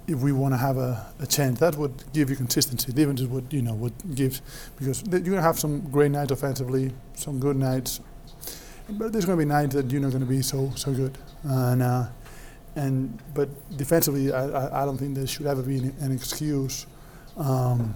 if 0.08 0.20
we 0.20 0.32
want 0.32 0.54
to 0.54 0.58
have 0.58 0.78
a, 0.78 1.06
a 1.20 1.28
chance. 1.28 1.60
That 1.60 1.76
would 1.76 1.94
give 2.14 2.30
you 2.30 2.36
consistency. 2.36 2.92
Difference 2.94 3.22
is 3.22 3.28
what 3.28 3.52
you 3.52 3.62
know 3.62 3.74
what 3.74 3.94
gives 4.16 4.42
because 4.80 5.04
you're 5.04 5.20
going 5.20 5.36
to 5.36 5.42
have 5.42 5.60
some 5.60 5.82
great 5.92 6.12
nights 6.12 6.32
offensively, 6.32 6.92
some 7.14 7.40
good 7.40 7.58
nights, 7.58 8.00
but 8.90 9.12
there's 9.12 9.26
going 9.26 9.38
to 9.38 9.46
be 9.46 9.50
nights 9.50 9.76
that 9.76 9.92
you're 9.92 10.02
not 10.02 10.12
going 10.12 10.22
to 10.22 10.30
be 10.30 10.42
so 10.42 10.72
so 10.76 10.94
good. 10.94 11.18
And 11.44 11.82
uh, 11.82 12.08
and 12.76 13.20
but 13.34 13.50
defensively, 13.78 14.32
I, 14.32 14.84
I, 14.84 14.86
don't 14.86 14.98
think 14.98 15.16
there 15.16 15.26
should 15.26 15.48
ever 15.48 15.64
be 15.64 15.80
an, 15.80 15.96
an 16.00 16.12
excuse 16.12 16.86
um, 17.36 17.96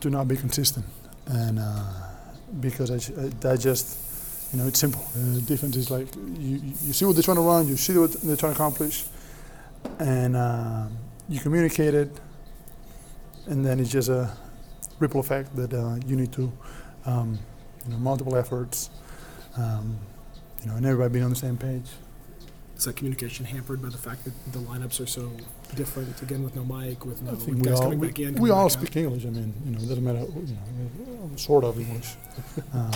to 0.00 0.08
not 0.08 0.26
be 0.26 0.36
consistent. 0.36 0.86
And 1.26 1.58
uh, 1.58 1.84
because 2.60 2.90
I, 2.90 2.96
that 3.40 3.60
just 3.60 4.52
you 4.52 4.58
know 4.58 4.66
it's 4.66 4.80
simple. 4.80 5.04
The 5.14 5.42
defense 5.42 5.76
is 5.76 5.90
like 5.90 6.08
you 6.16 6.60
you 6.82 6.92
see 6.92 7.04
what 7.04 7.14
they're 7.14 7.22
trying 7.22 7.36
to 7.36 7.42
run, 7.42 7.68
you 7.68 7.76
see 7.76 7.96
what 7.96 8.12
they're 8.14 8.36
trying 8.36 8.54
to 8.54 8.58
accomplish 8.58 9.04
and 9.98 10.36
uh, 10.36 10.86
you 11.28 11.40
communicate 11.40 11.94
it, 11.94 12.10
and 13.46 13.64
then 13.64 13.80
it's 13.80 13.90
just 13.90 14.08
a 14.08 14.30
ripple 14.98 15.20
effect 15.20 15.54
that 15.56 15.72
uh, 15.72 15.96
you 16.06 16.16
need 16.16 16.32
to, 16.32 16.52
um, 17.06 17.38
you 17.84 17.92
know, 17.92 17.98
multiple 17.98 18.36
efforts, 18.36 18.90
um, 19.56 19.96
you 20.62 20.68
know, 20.68 20.76
and 20.76 20.86
everybody 20.86 21.12
being 21.12 21.24
on 21.24 21.30
the 21.30 21.36
same 21.36 21.56
page. 21.56 21.88
Is 22.76 22.84
that 22.86 22.96
communication 22.96 23.44
hampered 23.44 23.82
by 23.82 23.90
the 23.90 23.98
fact 23.98 24.24
that 24.24 24.32
the 24.52 24.58
lineups 24.60 25.00
are 25.02 25.06
so 25.06 25.30
different? 25.76 26.20
Again, 26.22 26.42
with 26.42 26.56
no 26.56 26.64
mic, 26.64 27.04
with 27.04 27.20
no 27.20 27.32
I 27.32 27.34
think 27.34 27.58
we 27.58 27.62
guys 27.64 27.74
all, 27.74 27.82
coming 27.82 27.98
we, 27.98 28.06
back 28.06 28.18
in. 28.20 28.34
we 28.36 28.50
all 28.50 28.70
speak 28.70 28.90
out. 28.90 28.96
English. 28.96 29.26
I 29.26 29.30
mean, 29.30 29.52
you 29.66 29.72
know, 29.72 29.78
it 29.78 29.88
doesn't 29.88 30.02
matter, 30.04 30.20
you 30.20 30.56
know, 30.56 31.36
sort 31.36 31.64
of 31.64 31.78
English. 31.78 32.14
Uh, 32.72 32.90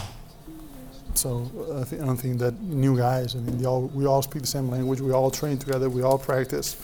so 1.16 1.50
I, 1.80 1.84
think, 1.84 2.02
I 2.02 2.06
don't 2.06 2.16
think 2.16 2.38
that 2.38 2.60
new 2.60 2.96
guys. 2.96 3.34
I 3.34 3.38
mean, 3.38 3.58
they 3.58 3.66
all, 3.66 3.82
we 3.82 4.06
all 4.06 4.22
speak 4.22 4.42
the 4.42 4.48
same 4.48 4.68
language. 4.70 5.00
We 5.00 5.12
all 5.12 5.30
train 5.30 5.58
together. 5.58 5.88
We 5.88 6.02
all 6.02 6.18
practice. 6.18 6.76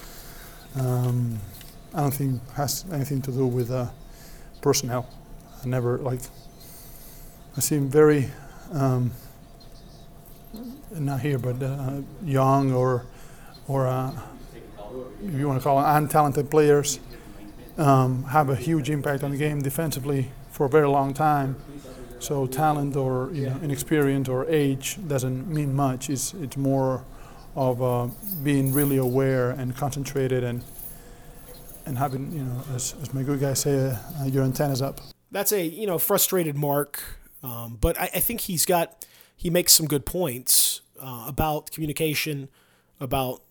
Um, 0.78 1.38
I 1.94 2.02
don't 2.02 2.14
think 2.14 2.48
has 2.52 2.84
anything 2.92 3.20
to 3.22 3.32
do 3.32 3.46
with 3.46 3.70
uh, 3.70 3.86
personnel. 4.60 5.08
I 5.62 5.66
never 5.66 5.98
like. 5.98 6.20
I 7.56 7.60
seem 7.60 7.88
very, 7.88 8.30
um, 8.72 9.10
not 10.92 11.20
here, 11.20 11.38
but 11.38 11.60
uh, 11.62 12.00
young 12.24 12.72
or, 12.72 13.06
or 13.66 13.88
uh, 13.88 14.12
if 15.24 15.34
you 15.34 15.48
want 15.48 15.60
to 15.60 15.62
call 15.64 15.80
it 15.80 15.82
untalented 15.82 16.50
players, 16.50 17.00
um, 17.76 18.22
have 18.24 18.50
a 18.50 18.56
huge 18.56 18.88
impact 18.88 19.24
on 19.24 19.32
the 19.32 19.36
game 19.36 19.60
defensively 19.62 20.30
for 20.50 20.66
a 20.66 20.68
very 20.68 20.88
long 20.88 21.12
time. 21.12 21.56
So 22.20 22.46
talent 22.46 22.96
or 22.96 23.30
you 23.32 23.46
know, 23.46 23.56
inexperience 23.62 24.28
or 24.28 24.46
age 24.46 24.98
doesn't 25.08 25.48
mean 25.48 25.74
much. 25.74 26.10
It's 26.10 26.34
it's 26.34 26.56
more 26.56 27.04
of 27.56 27.82
uh, 27.82 28.08
being 28.44 28.72
really 28.72 28.98
aware 28.98 29.50
and 29.50 29.74
concentrated 29.74 30.44
and 30.44 30.62
and 31.86 31.96
having 31.98 32.30
you 32.30 32.44
know 32.44 32.62
as, 32.74 32.94
as 33.02 33.12
my 33.14 33.22
good 33.22 33.40
guy 33.40 33.54
say 33.54 33.96
uh, 34.20 34.24
your 34.26 34.44
antennas 34.44 34.82
up. 34.82 35.00
That's 35.32 35.50
a 35.52 35.64
you 35.64 35.86
know 35.86 35.98
frustrated 35.98 36.56
Marc, 36.56 37.02
um, 37.42 37.78
but 37.80 37.98
I, 37.98 38.10
I 38.14 38.20
think 38.20 38.42
he's 38.42 38.66
got 38.66 39.06
he 39.34 39.48
makes 39.48 39.72
some 39.72 39.86
good 39.86 40.04
points 40.04 40.82
uh, 41.00 41.24
about 41.26 41.70
communication, 41.70 42.50
about 43.00 43.42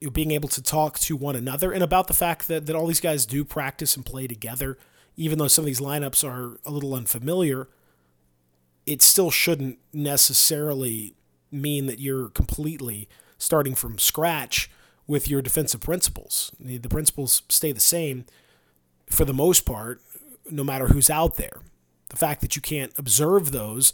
you 0.00 0.06
know, 0.06 0.12
being 0.12 0.30
able 0.30 0.48
to 0.50 0.62
talk 0.62 1.00
to 1.00 1.16
one 1.16 1.34
another, 1.34 1.72
and 1.72 1.82
about 1.82 2.06
the 2.06 2.14
fact 2.14 2.46
that 2.46 2.66
that 2.66 2.76
all 2.76 2.86
these 2.86 3.00
guys 3.00 3.26
do 3.26 3.44
practice 3.44 3.96
and 3.96 4.06
play 4.06 4.28
together, 4.28 4.78
even 5.16 5.38
though 5.38 5.48
some 5.48 5.64
of 5.64 5.66
these 5.66 5.80
lineups 5.80 6.22
are 6.22 6.60
a 6.64 6.70
little 6.70 6.94
unfamiliar. 6.94 7.66
It 8.86 9.02
still 9.02 9.30
shouldn't 9.30 9.78
necessarily 9.92 11.14
mean 11.50 11.86
that 11.86 12.00
you're 12.00 12.28
completely 12.30 13.08
starting 13.38 13.74
from 13.74 13.98
scratch 13.98 14.70
with 15.06 15.28
your 15.28 15.42
defensive 15.42 15.80
principles. 15.80 16.50
The, 16.58 16.78
principles 16.88 17.42
stay 17.48 17.72
the 17.72 17.80
same 17.80 18.24
for 19.08 19.24
the 19.24 19.34
most 19.34 19.66
part, 19.66 20.00
no 20.50 20.64
matter 20.64 20.88
who's 20.88 21.10
out 21.10 21.36
there. 21.36 21.60
The 22.08 22.16
fact 22.16 22.40
that 22.40 22.56
you 22.56 22.62
can't 22.62 22.92
observe 22.98 23.52
those 23.52 23.92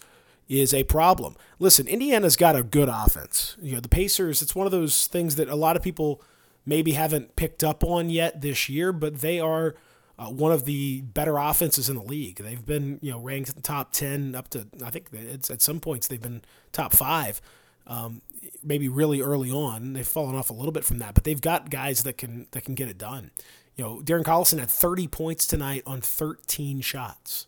is 0.49 0.75
a 0.75 0.85
problem. 0.85 1.37
Listen, 1.59 1.87
Indiana's 1.87 2.37
got 2.37 2.57
a 2.57 2.63
good 2.63 2.89
offense. 2.89 3.57
You 3.63 3.75
know, 3.75 3.81
the 3.81 3.89
Pacers, 3.89 4.43
it's 4.43 4.55
one 4.55 4.67
of 4.67 4.73
those 4.73 5.07
things 5.07 5.37
that 5.37 5.49
a 5.49 5.55
lot 5.55 5.77
of 5.77 5.83
people 5.83 6.23
maybe 6.67 6.93
haven't 6.93 7.37
picked 7.37 7.65
up 7.65 7.85
on 7.85 8.11
yet 8.11 8.41
this 8.41 8.69
year, 8.69 8.93
but 8.93 9.21
they 9.21 9.41
are 9.41 9.75
uh, 10.21 10.27
one 10.27 10.53
of 10.53 10.67
the 10.67 11.01
better 11.01 11.39
offenses 11.39 11.89
in 11.89 11.97
the 11.97 12.03
league. 12.03 12.37
They've 12.37 12.65
been, 12.65 12.99
you 13.01 13.11
know, 13.11 13.19
ranked 13.19 13.49
in 13.49 13.55
the 13.55 13.63
top 13.63 13.93
10 13.93 14.35
up 14.35 14.49
to, 14.51 14.67
I 14.85 14.91
think 14.91 15.07
it's 15.13 15.51
at 15.51 15.63
some 15.63 15.81
points 15.81 16.09
they've 16.09 16.21
been 16.21 16.43
top 16.73 16.93
five. 16.93 17.41
Um, 17.87 18.21
maybe 18.63 18.87
really 18.89 19.23
early 19.23 19.51
on. 19.51 19.95
They've 19.95 20.07
fallen 20.07 20.37
off 20.37 20.51
a 20.51 20.53
little 20.53 20.73
bit 20.73 20.85
from 20.85 20.99
that, 20.99 21.15
but 21.15 21.25
they've 21.25 21.41
got 21.41 21.71
guys 21.71 22.03
that 22.03 22.19
can 22.19 22.47
that 22.51 22.65
can 22.65 22.75
get 22.75 22.89
it 22.89 22.99
done. 22.99 23.31
You 23.77 23.85
know, 23.85 24.03
Darren 24.05 24.23
Collison 24.23 24.59
had 24.59 24.71
30 24.71 25.09
points 25.09 25.47
tonight 25.47 25.83
on 25.87 26.03
13 26.03 26.83
shots. 26.83 27.47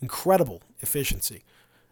Incredible 0.00 0.62
efficiency. 0.80 1.44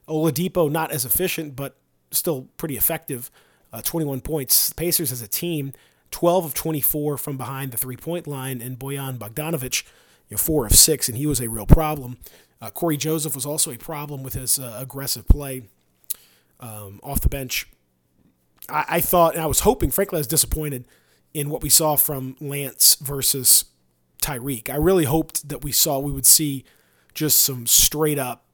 Oladipo 0.09 0.71
not 0.71 0.93
as 0.93 1.05
efficient, 1.05 1.57
but 1.57 1.77
still 2.13 2.49
pretty 2.57 2.77
effective. 2.77 3.31
Uh, 3.73 3.83
21 3.83 4.21
points. 4.21 4.73
Pacers 4.73 5.11
as 5.11 5.21
a 5.21 5.29
team, 5.29 5.73
12 6.11 6.45
of 6.47 6.55
24 6.55 7.17
from 7.17 7.37
behind 7.37 7.73
the 7.73 7.77
three-point 7.77 8.27
line, 8.27 8.61
and 8.61 8.79
Bojan 8.79 9.19
Bogdanovic, 9.19 9.85
you 10.29 10.35
know, 10.35 10.39
four 10.39 10.67
of 10.67 10.73
six, 10.73 11.09
and 11.09 11.17
he 11.17 11.27
was 11.27 11.41
a 11.41 11.49
real 11.49 11.67
problem. 11.67 12.19
Uh, 12.61 12.71
Cory 12.71 12.97
Joseph 12.97 13.35
was 13.35 13.47
also 13.47 13.71
a 13.71 13.79
problem 13.79 14.23
with 14.23 14.35
his 14.35 14.59
uh, 14.59 14.79
aggressive 14.81 15.27
play 15.29 15.63
um, 16.59 17.01
off 17.03 17.21
the 17.21 17.29
bench. 17.29 17.69
I, 18.69 18.85
I 18.89 19.01
thought, 19.01 19.35
and 19.35 19.43
I 19.43 19.47
was 19.47 19.61
hoping, 19.61 19.91
frankly, 19.91 20.19
I 20.19 20.21
was 20.21 20.27
disappointed 20.27 20.85
in 21.33 21.49
what 21.49 21.63
we 21.63 21.69
saw 21.69 21.97
from 21.97 22.37
Lance 22.41 22.97
versus 22.97 23.67
Tyreke. 24.21 24.69
I 24.69 24.77
really 24.77 25.05
hoped 25.05 25.49
that 25.49 25.63
we 25.65 25.73
saw, 25.73 25.99
we 25.99 26.13
would 26.13 26.27
see 26.27 26.65
just 27.15 27.41
some 27.41 27.67
straight 27.67 28.19
up, 28.19 28.45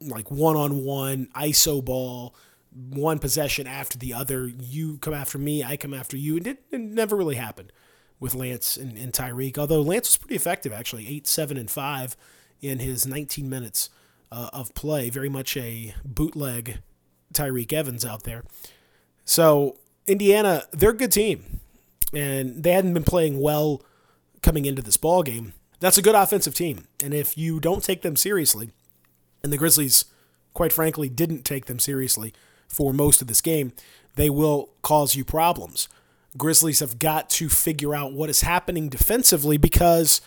like 0.00 0.30
one 0.30 0.56
on 0.56 0.84
one 0.84 1.28
ISO 1.34 1.84
ball, 1.84 2.34
one 2.76 3.18
possession 3.18 3.66
after 3.66 3.98
the 3.98 4.12
other. 4.12 4.48
You 4.48 4.98
come 4.98 5.14
after 5.14 5.38
me, 5.38 5.64
I 5.64 5.76
come 5.76 5.94
after 5.94 6.16
you. 6.16 6.36
And 6.36 6.46
it, 6.46 6.62
it 6.70 6.80
never 6.80 7.16
really 7.16 7.36
happened 7.36 7.72
with 8.20 8.34
Lance 8.34 8.76
and, 8.76 8.96
and 8.96 9.12
Tyreke, 9.12 9.58
although 9.58 9.82
Lance 9.82 10.08
was 10.08 10.16
pretty 10.16 10.36
effective, 10.36 10.72
actually, 10.72 11.08
8, 11.08 11.26
7, 11.26 11.56
and 11.56 11.70
5 11.70 12.16
in 12.60 12.78
his 12.78 13.06
19 13.06 13.48
minutes 13.48 13.90
uh, 14.32 14.50
of 14.52 14.74
play. 14.74 15.10
Very 15.10 15.28
much 15.28 15.56
a 15.56 15.94
bootleg 16.04 16.78
Tyreke 17.32 17.72
Evans 17.72 18.04
out 18.04 18.24
there. 18.24 18.44
So 19.24 19.78
Indiana, 20.06 20.64
they're 20.72 20.90
a 20.90 20.96
good 20.96 21.12
team, 21.12 21.60
and 22.14 22.62
they 22.62 22.72
hadn't 22.72 22.94
been 22.94 23.04
playing 23.04 23.40
well 23.40 23.82
coming 24.42 24.64
into 24.64 24.82
this 24.82 24.96
ball 24.96 25.22
game. 25.22 25.52
That's 25.80 25.98
a 25.98 26.02
good 26.02 26.14
offensive 26.14 26.54
team, 26.54 26.86
and 27.02 27.12
if 27.12 27.36
you 27.36 27.60
don't 27.60 27.82
take 27.82 28.00
them 28.00 28.16
seriously, 28.16 28.70
and 29.42 29.52
the 29.52 29.58
Grizzlies, 29.58 30.06
quite 30.54 30.72
frankly, 30.72 31.10
didn't 31.10 31.44
take 31.44 31.66
them 31.66 31.78
seriously 31.78 32.32
for 32.68 32.92
most 32.92 33.20
of 33.22 33.28
this 33.28 33.40
game, 33.40 33.72
they 34.14 34.30
will 34.30 34.70
cause 34.82 35.14
you 35.14 35.24
problems. 35.24 35.88
Grizzlies 36.36 36.80
have 36.80 36.98
got 36.98 37.30
to 37.30 37.48
figure 37.48 37.94
out 37.94 38.12
what 38.12 38.28
is 38.28 38.42
happening 38.42 38.88
defensively 38.88 39.56
because 39.56 40.20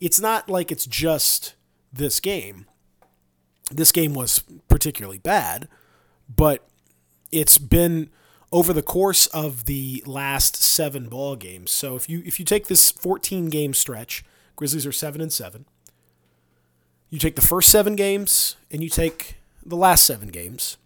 it's 0.00 0.20
not 0.20 0.48
like 0.48 0.70
it's 0.70 0.86
just 0.86 1.54
this 1.92 2.20
game. 2.20 2.66
This 3.70 3.92
game 3.92 4.12
was 4.12 4.42
particularly 4.68 5.18
bad, 5.18 5.68
but 6.28 6.68
it's 7.32 7.56
been 7.58 8.10
over 8.52 8.72
the 8.72 8.82
course 8.82 9.26
of 9.28 9.64
the 9.64 10.02
last 10.06 10.56
seven 10.56 11.08
ball 11.08 11.34
games. 11.34 11.70
So 11.70 11.96
if 11.96 12.08
you 12.08 12.22
if 12.24 12.38
you 12.38 12.44
take 12.44 12.66
this 12.68 12.90
14 12.90 13.48
game 13.48 13.74
stretch, 13.74 14.24
Grizzlies 14.56 14.86
are 14.86 14.92
seven 14.92 15.20
and 15.20 15.32
seven. 15.32 15.64
You 17.10 17.18
take 17.18 17.36
the 17.36 17.42
first 17.42 17.70
seven 17.70 17.96
games 17.96 18.56
and 18.70 18.82
you 18.82 18.88
take 18.88 19.36
the 19.64 19.76
last 19.76 20.04
seven 20.04 20.28
games. 20.28 20.76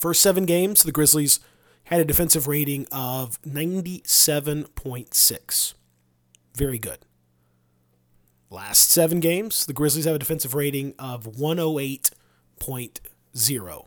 First 0.00 0.22
seven 0.22 0.46
games, 0.46 0.82
the 0.82 0.92
Grizzlies 0.92 1.40
had 1.84 2.00
a 2.00 2.06
defensive 2.06 2.48
rating 2.48 2.86
of 2.90 3.40
97.6. 3.42 5.74
Very 6.56 6.78
good. 6.78 7.00
Last 8.48 8.90
seven 8.90 9.20
games, 9.20 9.66
the 9.66 9.74
Grizzlies 9.74 10.06
have 10.06 10.14
a 10.14 10.18
defensive 10.18 10.54
rating 10.54 10.94
of 10.98 11.24
108.0. 11.24 13.86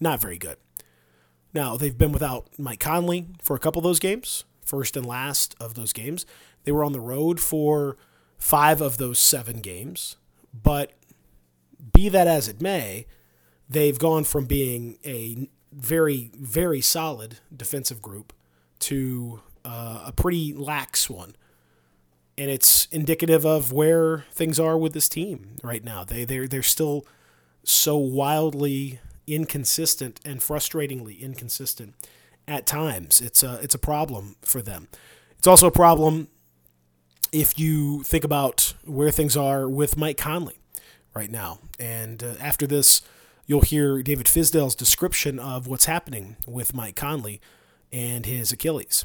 Not 0.00 0.20
very 0.20 0.38
good. 0.38 0.56
Now, 1.54 1.76
they've 1.76 1.96
been 1.96 2.10
without 2.10 2.48
Mike 2.58 2.80
Conley 2.80 3.28
for 3.40 3.54
a 3.54 3.60
couple 3.60 3.78
of 3.78 3.84
those 3.84 4.00
games, 4.00 4.42
first 4.64 4.96
and 4.96 5.06
last 5.06 5.54
of 5.60 5.74
those 5.74 5.92
games. 5.92 6.26
They 6.64 6.72
were 6.72 6.82
on 6.82 6.92
the 6.92 7.00
road 7.00 7.38
for 7.38 7.96
five 8.38 8.80
of 8.80 8.96
those 8.96 9.20
seven 9.20 9.60
games. 9.60 10.16
But 10.52 10.90
be 11.92 12.08
that 12.08 12.26
as 12.26 12.48
it 12.48 12.60
may, 12.60 13.06
they've 13.68 13.98
gone 13.98 14.24
from 14.24 14.44
being 14.44 14.98
a 15.04 15.48
very, 15.72 16.30
very 16.34 16.80
solid 16.80 17.38
defensive 17.54 18.02
group 18.02 18.32
to 18.80 19.40
uh, 19.64 20.04
a 20.06 20.12
pretty 20.12 20.52
lax 20.52 21.08
one. 21.08 21.36
And 22.38 22.50
it's 22.50 22.86
indicative 22.90 23.44
of 23.44 23.72
where 23.72 24.24
things 24.32 24.58
are 24.58 24.76
with 24.76 24.94
this 24.94 25.08
team 25.08 25.56
right 25.62 25.84
now. 25.84 26.02
They 26.02 26.24
they're 26.24 26.48
they're 26.48 26.62
still 26.62 27.06
so 27.62 27.96
wildly 27.96 29.00
inconsistent 29.26 30.20
and 30.24 30.40
frustratingly 30.40 31.20
inconsistent 31.20 31.94
at 32.48 32.66
times. 32.66 33.20
It's 33.20 33.42
a 33.42 33.60
it's 33.62 33.74
a 33.74 33.78
problem 33.78 34.36
for 34.42 34.62
them. 34.62 34.88
It's 35.38 35.46
also 35.46 35.66
a 35.66 35.72
problem 35.72 36.28
if 37.32 37.58
you 37.58 38.02
think 38.02 38.24
about 38.24 38.74
where 38.84 39.10
things 39.10 39.36
are 39.36 39.68
with 39.68 39.96
Mike 39.96 40.18
Conley 40.18 40.58
right 41.14 41.30
now. 41.30 41.58
And 41.78 42.22
uh, 42.22 42.34
after 42.40 42.66
this, 42.66 43.02
you'll 43.46 43.62
hear 43.62 44.02
David 44.02 44.26
Fizdale's 44.26 44.74
description 44.74 45.38
of 45.38 45.66
what's 45.66 45.86
happening 45.86 46.36
with 46.46 46.74
Mike 46.74 46.96
Conley 46.96 47.40
and 47.92 48.26
his 48.26 48.52
Achilles. 48.52 49.04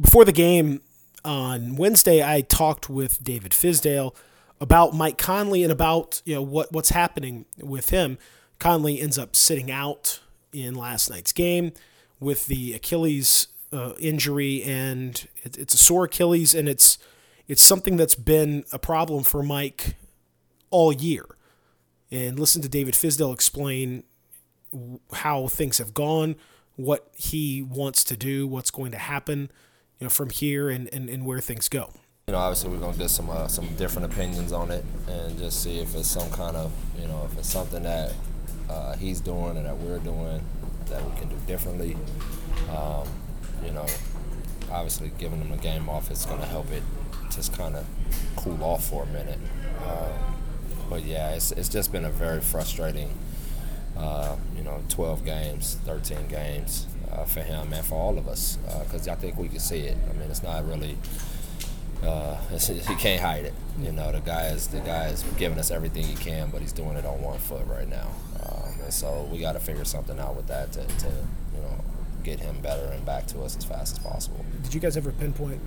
Before 0.00 0.24
the 0.24 0.32
game 0.32 0.80
on 1.24 1.76
Wednesday, 1.76 2.22
I 2.22 2.42
talked 2.42 2.88
with 2.88 3.22
David 3.22 3.52
Fizdale 3.52 4.14
about 4.60 4.94
Mike 4.94 5.18
Conley 5.18 5.62
and 5.62 5.72
about 5.72 6.22
you 6.24 6.34
know 6.34 6.42
what 6.42 6.72
what's 6.72 6.90
happening 6.90 7.44
with 7.58 7.90
him. 7.90 8.18
Conley 8.58 9.00
ends 9.00 9.18
up 9.18 9.36
sitting 9.36 9.70
out 9.70 10.20
in 10.52 10.74
last 10.74 11.10
night's 11.10 11.32
game 11.32 11.72
with 12.20 12.46
the 12.46 12.74
Achilles 12.74 13.48
uh, 13.72 13.92
injury, 13.98 14.62
and 14.62 15.28
it, 15.42 15.56
it's 15.58 15.74
a 15.74 15.78
sore 15.78 16.04
Achilles, 16.04 16.54
and 16.54 16.68
it's 16.68 16.98
it's 17.46 17.62
something 17.62 17.96
that's 17.96 18.14
been 18.14 18.64
a 18.72 18.78
problem 18.78 19.24
for 19.24 19.42
Mike 19.42 19.96
all 20.70 20.92
year. 20.92 21.24
And 22.10 22.38
listen 22.38 22.62
to 22.62 22.68
David 22.68 22.94
Fizdale 22.94 23.32
explain 23.32 24.04
how 25.12 25.48
things 25.48 25.78
have 25.78 25.94
gone, 25.94 26.36
what 26.76 27.10
he 27.14 27.62
wants 27.62 28.04
to 28.04 28.16
do, 28.16 28.46
what's 28.46 28.70
going 28.70 28.92
to 28.92 28.98
happen, 28.98 29.50
you 29.98 30.04
know, 30.04 30.08
from 30.10 30.30
here, 30.30 30.70
and, 30.70 30.88
and, 30.92 31.08
and 31.08 31.26
where 31.26 31.40
things 31.40 31.68
go. 31.68 31.92
You 32.28 32.32
know, 32.32 32.38
obviously 32.38 32.70
we're 32.70 32.78
gonna 32.78 32.96
get 32.96 33.08
some 33.08 33.30
uh, 33.30 33.48
some 33.48 33.74
different 33.76 34.12
opinions 34.12 34.52
on 34.52 34.70
it, 34.70 34.84
and 35.08 35.38
just 35.38 35.62
see 35.62 35.78
if 35.78 35.94
it's 35.94 36.08
some 36.08 36.30
kind 36.30 36.56
of 36.56 36.70
you 37.00 37.08
know 37.08 37.26
if 37.30 37.38
it's 37.38 37.48
something 37.48 37.82
that 37.84 38.12
uh, 38.68 38.94
he's 38.96 39.20
doing 39.22 39.56
and 39.56 39.64
that 39.64 39.78
we're 39.78 39.98
doing 40.00 40.42
that 40.90 41.02
we 41.02 41.18
can 41.18 41.30
do 41.30 41.36
differently. 41.46 41.96
Um, 42.70 43.08
you 43.64 43.72
know, 43.72 43.86
obviously 44.70 45.10
giving 45.18 45.40
him 45.40 45.52
a 45.52 45.56
game 45.56 45.88
off 45.88 46.10
is 46.10 46.26
to 46.26 46.36
help 46.36 46.70
it 46.70 46.82
just 47.30 47.56
kind 47.56 47.74
of 47.76 47.86
cool 48.36 48.62
off 48.62 48.88
for 48.88 49.04
a 49.04 49.06
minute. 49.06 49.38
Um, 49.86 50.37
but 50.88 51.04
yeah, 51.04 51.30
it's, 51.30 51.52
it's 51.52 51.68
just 51.68 51.92
been 51.92 52.04
a 52.04 52.10
very 52.10 52.40
frustrating, 52.40 53.10
uh, 53.96 54.36
you 54.56 54.62
know, 54.62 54.82
12 54.88 55.24
games, 55.24 55.76
13 55.84 56.28
games 56.28 56.86
uh, 57.12 57.24
for 57.24 57.40
him 57.40 57.72
and 57.72 57.84
for 57.84 57.94
all 57.94 58.18
of 58.18 58.28
us 58.28 58.58
because 58.84 59.08
I 59.08 59.14
think 59.14 59.36
we 59.36 59.48
can 59.48 59.58
see 59.58 59.80
it. 59.80 59.96
I 60.08 60.12
mean, 60.14 60.30
it's 60.30 60.42
not 60.42 60.66
really. 60.66 60.96
Uh, 62.02 62.36
he 62.58 62.94
can't 62.94 63.20
hide 63.20 63.44
it. 63.44 63.54
You 63.80 63.92
know, 63.92 64.12
the 64.12 64.20
guy 64.20 64.48
is 64.48 64.68
the 64.68 64.80
guy 64.80 65.08
is 65.08 65.22
giving 65.36 65.58
us 65.58 65.70
everything 65.70 66.04
he 66.04 66.14
can, 66.14 66.50
but 66.50 66.60
he's 66.60 66.72
doing 66.72 66.96
it 66.96 67.04
on 67.04 67.20
one 67.20 67.38
foot 67.38 67.66
right 67.66 67.88
now. 67.88 68.08
Um, 68.44 68.80
and 68.84 68.92
so 68.92 69.28
we 69.32 69.38
got 69.38 69.52
to 69.52 69.60
figure 69.60 69.84
something 69.84 70.18
out 70.18 70.36
with 70.36 70.46
that 70.46 70.72
to, 70.72 70.86
to 70.86 71.06
you 71.54 71.60
know 71.60 71.84
get 72.22 72.38
him 72.40 72.60
better 72.60 72.92
and 72.92 73.04
back 73.04 73.26
to 73.28 73.42
us 73.42 73.56
as 73.56 73.64
fast 73.64 73.96
as 73.96 73.98
possible. 73.98 74.44
Did 74.62 74.74
you 74.74 74.80
guys 74.80 74.96
ever 74.96 75.12
pinpoint 75.12 75.60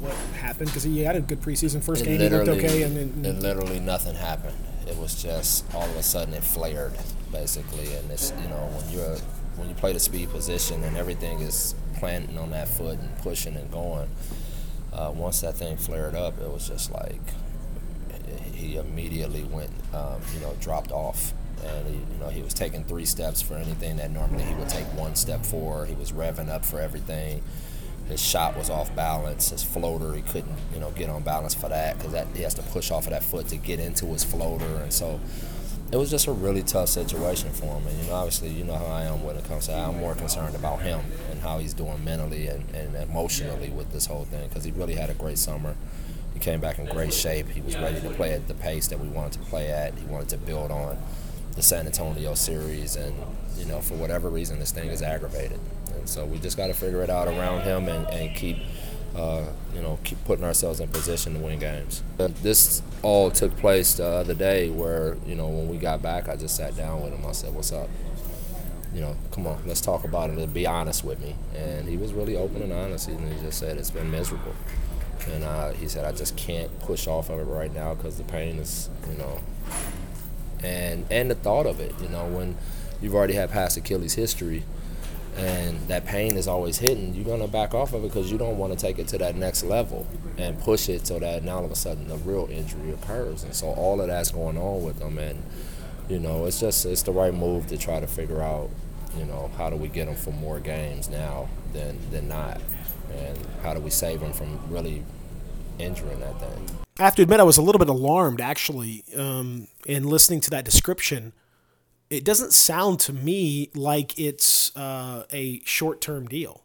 what 0.00 0.12
happened? 0.40 0.66
Because 0.66 0.82
he 0.82 1.00
had 1.00 1.16
a 1.16 1.20
good 1.20 1.40
preseason 1.40 1.82
first 1.82 2.02
it 2.02 2.06
game, 2.06 2.20
he 2.20 2.28
looked 2.28 2.48
okay, 2.48 2.82
and 2.82 2.96
then 2.96 3.24
and 3.24 3.42
literally 3.42 3.80
nothing 3.80 4.14
happened. 4.14 4.56
It 4.86 4.96
was 4.96 5.20
just 5.22 5.64
all 5.74 5.84
of 5.84 5.96
a 5.96 6.02
sudden 6.02 6.34
it 6.34 6.44
flared, 6.44 6.92
basically, 7.32 7.94
and 7.94 8.10
it's 8.10 8.32
you 8.42 8.48
know 8.48 8.68
when 8.72 8.90
you're 8.90 9.16
when 9.56 9.68
you 9.68 9.74
play 9.74 9.92
the 9.92 10.00
speed 10.00 10.30
position 10.30 10.82
and 10.82 10.96
everything 10.96 11.40
is 11.40 11.74
planting 11.96 12.38
on 12.38 12.50
that 12.50 12.68
foot 12.68 12.98
and 12.98 13.16
pushing 13.18 13.56
and 13.56 13.70
going. 13.70 14.08
Uh, 14.92 15.10
once 15.12 15.40
that 15.40 15.56
thing 15.56 15.76
flared 15.76 16.14
up, 16.14 16.38
it 16.40 16.48
was 16.48 16.68
just 16.68 16.92
like 16.92 17.20
he 18.52 18.76
immediately 18.76 19.42
went, 19.44 19.70
um, 19.92 20.20
you 20.32 20.40
know, 20.40 20.54
dropped 20.60 20.92
off 20.92 21.32
and 21.64 21.86
he, 21.86 21.94
you 21.94 22.18
know 22.20 22.28
he 22.28 22.42
was 22.42 22.54
taking 22.54 22.84
three 22.84 23.04
steps 23.04 23.40
for 23.40 23.54
anything 23.54 23.96
that 23.96 24.10
normally 24.10 24.44
he 24.44 24.54
would 24.54 24.68
take 24.68 24.86
one 24.94 25.14
step 25.14 25.44
for. 25.44 25.86
He 25.86 25.94
was 25.94 26.12
revving 26.12 26.48
up 26.48 26.64
for 26.64 26.80
everything. 26.80 27.42
His 28.08 28.20
shot 28.20 28.56
was 28.56 28.68
off 28.68 28.94
balance. 28.94 29.50
His 29.50 29.62
floater, 29.62 30.12
he 30.12 30.22
couldn't 30.22 30.58
you 30.72 30.80
know 30.80 30.90
get 30.90 31.08
on 31.08 31.22
balance 31.22 31.54
for 31.54 31.68
that 31.68 31.96
because 31.96 32.12
that 32.12 32.26
he 32.34 32.42
has 32.42 32.54
to 32.54 32.62
push 32.62 32.90
off 32.90 33.04
of 33.04 33.10
that 33.10 33.22
foot 33.22 33.48
to 33.48 33.56
get 33.56 33.80
into 33.80 34.06
his 34.06 34.24
floater, 34.24 34.76
and 34.82 34.92
so 34.92 35.20
it 35.92 35.96
was 35.96 36.10
just 36.10 36.26
a 36.26 36.32
really 36.32 36.62
tough 36.62 36.88
situation 36.88 37.50
for 37.50 37.66
him. 37.66 37.86
And 37.86 38.02
you 38.02 38.08
know, 38.08 38.14
obviously, 38.14 38.48
you 38.48 38.64
know 38.64 38.74
how 38.74 38.86
I 38.86 39.04
am 39.04 39.22
when 39.22 39.36
it 39.36 39.44
comes 39.44 39.66
to 39.66 39.72
that. 39.72 39.88
I'm 39.88 40.00
more 40.00 40.14
concerned 40.14 40.56
about 40.56 40.82
him 40.82 41.00
and 41.30 41.40
how 41.40 41.58
he's 41.58 41.72
doing 41.72 42.02
mentally 42.04 42.48
and, 42.48 42.68
and 42.74 42.96
emotionally 42.96 43.70
with 43.70 43.92
this 43.92 44.06
whole 44.06 44.24
thing 44.24 44.48
because 44.48 44.64
he 44.64 44.72
really 44.72 44.94
had 44.94 45.08
a 45.08 45.14
great 45.14 45.38
summer. 45.38 45.76
He 46.32 46.40
came 46.40 46.60
back 46.60 46.80
in 46.80 46.86
great 46.86 47.14
shape. 47.14 47.48
He 47.48 47.60
was 47.60 47.76
ready 47.76 48.00
to 48.00 48.10
play 48.10 48.32
at 48.32 48.48
the 48.48 48.54
pace 48.54 48.88
that 48.88 48.98
we 48.98 49.06
wanted 49.06 49.34
to 49.34 49.38
play 49.40 49.70
at. 49.70 49.96
He 49.96 50.04
wanted 50.06 50.30
to 50.30 50.38
build 50.38 50.72
on 50.72 50.98
the 51.54 51.62
San 51.62 51.86
Antonio 51.86 52.34
series, 52.34 52.96
and 52.96 53.14
you 53.56 53.64
know 53.66 53.80
for 53.80 53.94
whatever 53.94 54.28
reason 54.28 54.58
this 54.58 54.72
thing 54.72 54.88
is 54.88 55.02
aggravated, 55.02 55.60
and 55.94 56.08
so 56.08 56.24
we 56.24 56.38
just 56.38 56.56
got 56.56 56.68
to 56.68 56.74
figure 56.74 57.02
it 57.02 57.10
out 57.10 57.28
around 57.28 57.62
him 57.62 57.88
and, 57.88 58.06
and 58.08 58.34
keep. 58.36 58.58
Uh, 59.16 59.44
you 59.72 59.80
know, 59.80 59.96
keep 60.02 60.18
putting 60.24 60.44
ourselves 60.44 60.80
in 60.80 60.88
position 60.88 61.34
to 61.34 61.38
win 61.38 61.60
games. 61.60 62.02
But 62.16 62.34
this 62.42 62.82
all 63.00 63.30
took 63.30 63.56
place 63.58 63.94
the 63.94 64.06
other 64.06 64.34
day 64.34 64.70
where, 64.70 65.16
you 65.24 65.36
know, 65.36 65.46
when 65.46 65.68
we 65.68 65.76
got 65.76 66.02
back, 66.02 66.28
I 66.28 66.34
just 66.34 66.56
sat 66.56 66.76
down 66.76 67.00
with 67.00 67.12
him. 67.12 67.24
I 67.24 67.30
said, 67.30 67.54
What's 67.54 67.70
up? 67.70 67.88
You 68.92 69.02
know, 69.02 69.16
come 69.30 69.46
on, 69.46 69.62
let's 69.66 69.80
talk 69.80 70.02
about 70.02 70.30
it 70.30 70.38
and 70.38 70.52
be 70.52 70.66
honest 70.66 71.04
with 71.04 71.20
me. 71.20 71.36
And 71.54 71.88
he 71.88 71.96
was 71.96 72.12
really 72.12 72.36
open 72.36 72.60
and 72.60 72.72
honest. 72.72 73.06
And 73.06 73.32
he 73.32 73.40
just 73.40 73.60
said, 73.60 73.76
It's 73.76 73.92
been 73.92 74.10
miserable. 74.10 74.52
And 75.30 75.44
uh, 75.44 75.70
he 75.74 75.88
said, 75.88 76.04
I 76.04 76.10
just 76.10 76.36
can't 76.36 76.76
push 76.80 77.06
off 77.06 77.30
of 77.30 77.38
it 77.38 77.44
right 77.44 77.72
now 77.72 77.94
because 77.94 78.16
the 78.16 78.24
pain 78.24 78.58
is, 78.58 78.90
you 79.08 79.16
know, 79.16 79.40
and 80.64 81.06
and 81.10 81.30
the 81.30 81.34
thought 81.34 81.66
of 81.66 81.80
it. 81.80 81.94
You 82.00 82.08
know, 82.08 82.26
when 82.26 82.56
you've 83.00 83.14
already 83.14 83.34
had 83.34 83.50
past 83.50 83.76
Achilles 83.76 84.14
history, 84.14 84.64
and 85.36 85.78
that 85.88 86.06
pain 86.06 86.36
is 86.36 86.48
always 86.48 86.78
hitting, 86.78 87.14
you're 87.14 87.24
gonna 87.24 87.48
back 87.48 87.74
off 87.74 87.92
of 87.92 88.04
it 88.04 88.08
because 88.08 88.30
you 88.30 88.38
don't 88.38 88.56
want 88.56 88.72
to 88.72 88.78
take 88.78 88.98
it 88.98 89.08
to 89.08 89.18
that 89.18 89.36
next 89.36 89.64
level 89.64 90.06
and 90.38 90.58
push 90.60 90.88
it 90.88 91.06
so 91.06 91.18
that 91.18 91.44
now 91.44 91.58
all 91.58 91.64
of 91.64 91.70
a 91.70 91.76
sudden 91.76 92.08
the 92.08 92.16
real 92.18 92.48
injury 92.50 92.92
occurs. 92.92 93.44
And 93.44 93.54
so 93.54 93.68
all 93.68 94.00
of 94.00 94.06
that's 94.06 94.30
going 94.30 94.56
on 94.56 94.82
with 94.82 94.98
them, 94.98 95.18
and 95.18 95.42
you 96.08 96.18
know, 96.18 96.46
it's 96.46 96.60
just 96.60 96.86
it's 96.86 97.02
the 97.02 97.12
right 97.12 97.34
move 97.34 97.66
to 97.68 97.76
try 97.76 98.00
to 98.00 98.06
figure 98.06 98.42
out, 98.42 98.70
you 99.18 99.24
know, 99.24 99.50
how 99.56 99.70
do 99.70 99.76
we 99.76 99.88
get 99.88 100.06
them 100.06 100.16
for 100.16 100.32
more 100.32 100.60
games 100.60 101.08
now 101.08 101.48
than 101.72 101.98
than 102.10 102.28
not, 102.28 102.60
and 103.12 103.38
how 103.62 103.74
do 103.74 103.80
we 103.80 103.90
save 103.90 104.20
them 104.20 104.32
from 104.32 104.58
really 104.70 105.02
injuring 105.78 106.20
that 106.20 106.38
thing. 106.40 106.83
I 106.98 107.02
have 107.02 107.16
to 107.16 107.22
admit, 107.22 107.40
I 107.40 107.44
was 107.44 107.56
a 107.56 107.62
little 107.62 107.80
bit 107.80 107.88
alarmed 107.88 108.40
actually 108.40 109.04
um, 109.16 109.66
in 109.84 110.04
listening 110.04 110.40
to 110.42 110.50
that 110.50 110.64
description. 110.64 111.32
It 112.08 112.24
doesn't 112.24 112.52
sound 112.52 113.00
to 113.00 113.12
me 113.12 113.70
like 113.74 114.16
it's 114.18 114.74
uh, 114.76 115.24
a 115.32 115.60
short 115.64 116.00
term 116.00 116.26
deal. 116.28 116.62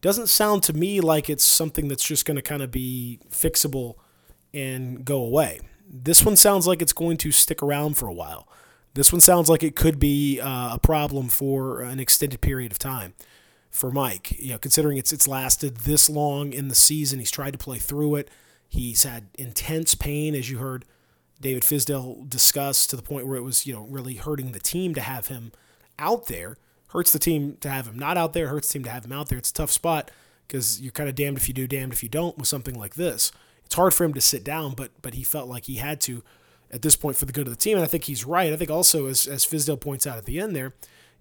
Doesn't 0.00 0.28
sound 0.28 0.62
to 0.62 0.72
me 0.72 1.00
like 1.02 1.28
it's 1.28 1.44
something 1.44 1.88
that's 1.88 2.04
just 2.04 2.24
going 2.24 2.36
to 2.36 2.42
kind 2.42 2.62
of 2.62 2.70
be 2.70 3.20
fixable 3.28 3.96
and 4.54 5.04
go 5.04 5.22
away. 5.22 5.60
This 5.86 6.24
one 6.24 6.36
sounds 6.36 6.66
like 6.66 6.80
it's 6.80 6.94
going 6.94 7.18
to 7.18 7.30
stick 7.30 7.62
around 7.62 7.98
for 7.98 8.06
a 8.06 8.14
while. 8.14 8.48
This 8.94 9.12
one 9.12 9.20
sounds 9.20 9.50
like 9.50 9.62
it 9.62 9.76
could 9.76 9.98
be 9.98 10.40
uh, 10.40 10.74
a 10.74 10.78
problem 10.78 11.28
for 11.28 11.82
an 11.82 12.00
extended 12.00 12.40
period 12.40 12.72
of 12.72 12.78
time 12.78 13.12
for 13.70 13.90
Mike. 13.90 14.40
You 14.40 14.52
know, 14.52 14.58
considering 14.58 14.96
it's 14.96 15.12
it's 15.12 15.28
lasted 15.28 15.78
this 15.78 16.08
long 16.08 16.54
in 16.54 16.68
the 16.68 16.74
season, 16.74 17.18
he's 17.18 17.30
tried 17.30 17.52
to 17.52 17.58
play 17.58 17.78
through 17.78 18.14
it. 18.14 18.30
He's 18.70 19.02
had 19.02 19.26
intense 19.34 19.96
pain, 19.96 20.36
as 20.36 20.48
you 20.48 20.58
heard 20.58 20.84
David 21.40 21.64
Fizdale 21.64 22.28
discuss, 22.30 22.86
to 22.86 22.94
the 22.94 23.02
point 23.02 23.26
where 23.26 23.36
it 23.36 23.42
was, 23.42 23.66
you 23.66 23.74
know, 23.74 23.82
really 23.82 24.14
hurting 24.14 24.52
the 24.52 24.60
team 24.60 24.94
to 24.94 25.00
have 25.00 25.26
him 25.26 25.50
out 25.98 26.26
there. 26.26 26.56
Hurts 26.90 27.12
the 27.12 27.18
team 27.18 27.56
to 27.60 27.68
have 27.68 27.86
him 27.86 27.98
not 27.98 28.16
out 28.16 28.32
there, 28.32 28.48
hurts 28.48 28.68
the 28.68 28.74
team 28.74 28.84
to 28.84 28.90
have 28.90 29.04
him 29.04 29.12
out 29.12 29.28
there. 29.28 29.38
It's 29.38 29.50
a 29.50 29.54
tough 29.54 29.72
spot 29.72 30.12
because 30.46 30.80
you're 30.80 30.92
kind 30.92 31.08
of 31.08 31.16
damned 31.16 31.36
if 31.36 31.48
you 31.48 31.54
do, 31.54 31.66
damned 31.66 31.92
if 31.92 32.02
you 32.02 32.08
don't 32.08 32.38
with 32.38 32.46
something 32.46 32.78
like 32.78 32.94
this. 32.94 33.32
it's 33.64 33.74
hard 33.74 33.92
for 33.92 34.04
him 34.04 34.14
to 34.14 34.20
sit 34.20 34.44
down, 34.44 34.74
but 34.74 34.90
but 35.02 35.14
he 35.14 35.24
felt 35.24 35.48
like 35.48 35.64
he 35.64 35.76
had 35.76 36.00
to 36.02 36.22
at 36.70 36.82
this 36.82 36.94
point 36.94 37.16
for 37.16 37.24
the 37.24 37.32
good 37.32 37.48
of 37.48 37.52
the 37.52 37.58
team. 37.58 37.76
And 37.76 37.84
I 37.84 37.88
think 37.88 38.04
he's 38.04 38.24
right. 38.24 38.52
I 38.52 38.56
think 38.56 38.70
also 38.70 39.06
as 39.06 39.26
as 39.26 39.44
Fizdale 39.44 39.80
points 39.80 40.06
out 40.06 40.18
at 40.18 40.26
the 40.26 40.40
end 40.40 40.54
there, 40.54 40.74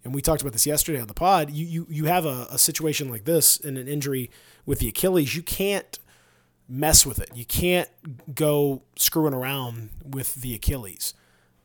and 0.03 0.13
we 0.13 0.21
talked 0.21 0.41
about 0.41 0.53
this 0.53 0.67
yesterday 0.67 1.01
on 1.01 1.07
the 1.07 1.13
pod, 1.15 1.49
you 1.49 1.65
you, 1.65 1.88
you 1.89 2.05
have 2.05 2.25
a, 2.25 2.47
a 2.51 2.59
situation 2.59 3.09
like 3.09 3.25
this 3.25 3.57
in 3.57 3.77
an 3.77 3.88
injury 3.88 4.29
with 4.65 4.79
the 4.79 4.88
Achilles, 4.88 5.35
you 5.35 5.41
can't 5.43 5.99
mess 6.69 7.05
with 7.05 7.19
it. 7.19 7.32
You 7.34 7.45
can't 7.45 7.89
go 8.36 8.84
screwing 8.95 9.34
around 9.34 9.89
with 10.05 10.36
the 10.36 10.53
Achilles 10.53 11.13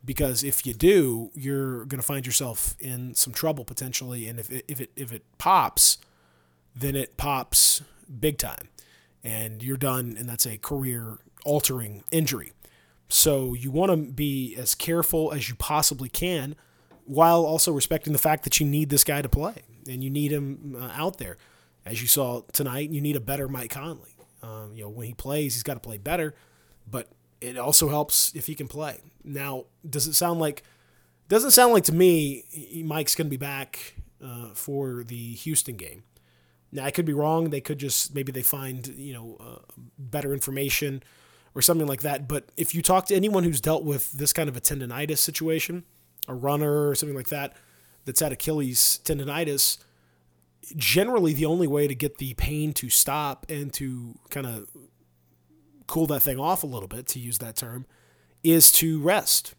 because 0.04 0.42
if 0.42 0.66
you 0.66 0.74
do, 0.74 1.30
you're 1.34 1.84
going 1.84 2.00
to 2.00 2.06
find 2.06 2.26
yourself 2.26 2.74
in 2.80 3.14
some 3.14 3.32
trouble 3.32 3.64
potentially. 3.64 4.26
And 4.26 4.38
if 4.38 4.50
it, 4.50 4.64
if 4.68 4.80
it 4.80 4.90
if 4.96 5.12
it 5.12 5.22
pops, 5.38 5.98
then 6.74 6.96
it 6.96 7.16
pops 7.16 7.82
big 8.20 8.38
time, 8.38 8.68
and 9.22 9.62
you're 9.62 9.76
done, 9.76 10.16
and 10.18 10.28
that's 10.28 10.46
a 10.46 10.58
career 10.58 11.18
altering 11.44 12.04
injury. 12.10 12.52
So 13.08 13.54
you 13.54 13.70
want 13.70 13.90
to 13.92 13.96
be 13.96 14.56
as 14.56 14.74
careful 14.74 15.32
as 15.32 15.48
you 15.48 15.54
possibly 15.54 16.08
can, 16.08 16.56
while 17.04 17.44
also 17.44 17.72
respecting 17.72 18.12
the 18.12 18.18
fact 18.18 18.44
that 18.44 18.60
you 18.60 18.66
need 18.66 18.88
this 18.90 19.04
guy 19.04 19.22
to 19.22 19.28
play 19.28 19.62
and 19.88 20.02
you 20.02 20.10
need 20.10 20.32
him 20.32 20.76
uh, 20.78 20.90
out 20.94 21.18
there. 21.18 21.36
As 21.84 22.00
you 22.00 22.08
saw 22.08 22.42
tonight, 22.52 22.90
you 22.90 23.00
need 23.00 23.16
a 23.16 23.20
better 23.20 23.46
Mike 23.46 23.70
Conley. 23.70 24.13
Um, 24.44 24.72
you 24.74 24.82
know, 24.84 24.90
when 24.90 25.06
he 25.06 25.14
plays, 25.14 25.54
he's 25.54 25.62
got 25.62 25.74
to 25.74 25.80
play 25.80 25.96
better, 25.98 26.34
but 26.90 27.08
it 27.40 27.56
also 27.56 27.88
helps 27.88 28.34
if 28.34 28.46
he 28.46 28.54
can 28.54 28.68
play. 28.68 29.00
Now, 29.22 29.64
does 29.88 30.06
it 30.06 30.14
sound 30.14 30.40
like? 30.40 30.62
Doesn't 31.28 31.52
sound 31.52 31.72
like 31.72 31.84
to 31.84 31.94
me 31.94 32.44
Mike's 32.84 33.14
going 33.14 33.26
to 33.26 33.30
be 33.30 33.38
back 33.38 33.94
uh, 34.22 34.50
for 34.54 35.02
the 35.04 35.32
Houston 35.34 35.76
game. 35.76 36.02
Now, 36.70 36.84
I 36.84 36.90
could 36.90 37.06
be 37.06 37.14
wrong. 37.14 37.50
They 37.50 37.62
could 37.62 37.78
just 37.78 38.14
maybe 38.14 38.32
they 38.32 38.42
find 38.42 38.86
you 38.88 39.14
know 39.14 39.36
uh, 39.40 39.80
better 39.98 40.34
information 40.34 41.02
or 41.54 41.62
something 41.62 41.86
like 41.86 42.02
that. 42.02 42.28
But 42.28 42.50
if 42.56 42.74
you 42.74 42.82
talk 42.82 43.06
to 43.06 43.14
anyone 43.14 43.44
who's 43.44 43.60
dealt 43.60 43.84
with 43.84 44.12
this 44.12 44.32
kind 44.32 44.48
of 44.48 44.56
a 44.56 44.60
tendonitis 44.60 45.18
situation, 45.18 45.84
a 46.28 46.34
runner 46.34 46.88
or 46.88 46.94
something 46.94 47.16
like 47.16 47.28
that, 47.28 47.56
that's 48.04 48.20
had 48.20 48.32
Achilles 48.32 49.00
tendonitis, 49.04 49.78
generally 50.76 51.32
the 51.32 51.46
only 51.46 51.66
way 51.66 51.86
to 51.86 51.94
get 51.94 52.18
the 52.18 52.34
pain 52.34 52.72
to 52.74 52.88
stop 52.88 53.46
and 53.48 53.72
to 53.74 54.18
kind 54.30 54.46
of 54.46 54.68
cool 55.86 56.06
that 56.06 56.20
thing 56.20 56.38
off 56.38 56.62
a 56.62 56.66
little 56.66 56.88
bit, 56.88 57.06
to 57.08 57.18
use 57.18 57.38
that 57.38 57.56
term, 57.56 57.86
is 58.42 58.72
to 58.72 59.00
rest. 59.00 59.54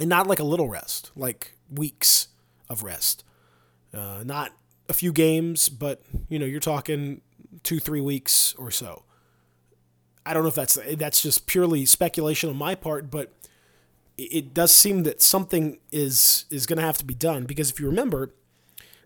And 0.00 0.08
not 0.08 0.26
like 0.26 0.40
a 0.40 0.44
little 0.44 0.68
rest, 0.68 1.12
like 1.14 1.54
weeks 1.70 2.28
of 2.68 2.82
rest. 2.82 3.24
Uh, 3.92 4.22
not 4.24 4.52
a 4.88 4.92
few 4.92 5.12
games, 5.12 5.68
but 5.68 6.02
you 6.28 6.38
know, 6.38 6.46
you're 6.46 6.60
talking 6.60 7.20
two, 7.62 7.78
three 7.78 8.00
weeks 8.00 8.54
or 8.58 8.70
so. 8.70 9.04
I 10.26 10.34
don't 10.34 10.42
know 10.42 10.48
if 10.48 10.54
that's 10.54 10.78
that's 10.96 11.22
just 11.22 11.46
purely 11.46 11.86
speculation 11.86 12.50
on 12.50 12.56
my 12.56 12.74
part, 12.74 13.10
but 13.10 13.32
it 14.16 14.54
does 14.54 14.74
seem 14.74 15.02
that 15.02 15.20
something 15.20 15.78
is 15.92 16.46
is 16.50 16.66
going 16.66 16.78
to 16.78 16.84
have 16.84 16.98
to 16.98 17.04
be 17.04 17.14
done 17.14 17.44
because 17.44 17.70
if 17.70 17.78
you 17.78 17.86
remember, 17.86 18.32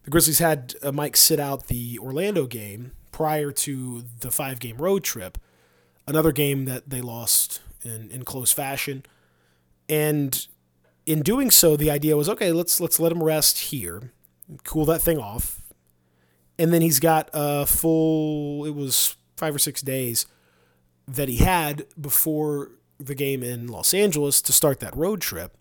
the 0.05 0.11
Grizzlies 0.11 0.39
had 0.39 0.75
uh, 0.83 0.93
Mike 0.93 1.17
sit 1.17 1.41
out 1.41 1.67
the 1.67 1.99
Orlando 1.99 2.47
game 2.47 2.93
prior 3.13 3.51
to 3.51 4.05
the 4.21 4.31
five 4.31 4.61
game 4.61 4.77
road 4.77 5.05
trip, 5.05 5.39
another 6.07 6.33
game 6.33 6.65
that 6.67 6.91
they 6.91 7.01
lost 7.01 7.61
in, 7.83 8.11
in 8.11 8.25
close 8.25 8.53
fashion. 8.53 9.05
And 9.89 10.47
in 11.07 11.23
doing 11.23 11.51
so, 11.51 11.77
the 11.77 11.91
idea 11.91 12.17
was 12.17 12.29
okay, 12.29 12.53
let's 12.53 12.81
let's 12.81 13.01
let 13.01 13.13
him 13.13 13.23
rest 13.23 13.59
here, 13.59 14.13
cool 14.65 14.85
that 14.87 15.01
thing 15.01 15.19
off. 15.19 15.63
And 16.59 16.73
then 16.73 16.83
he's 16.83 17.01
got 17.01 17.31
a 17.33 17.67
full 17.67 18.65
it 18.65 18.75
was 18.75 19.17
five 19.37 19.55
or 19.55 19.59
six 19.59 19.81
days 19.81 20.27
that 21.07 21.29
he 21.29 21.37
had 21.37 21.87
before 21.99 22.73
the 22.99 23.15
game 23.15 23.43
in 23.43 23.69
Los 23.69 23.95
Angeles 23.95 24.43
to 24.43 24.53
start 24.53 24.81
that 24.81 24.95
road 24.97 25.21
trip. 25.21 25.57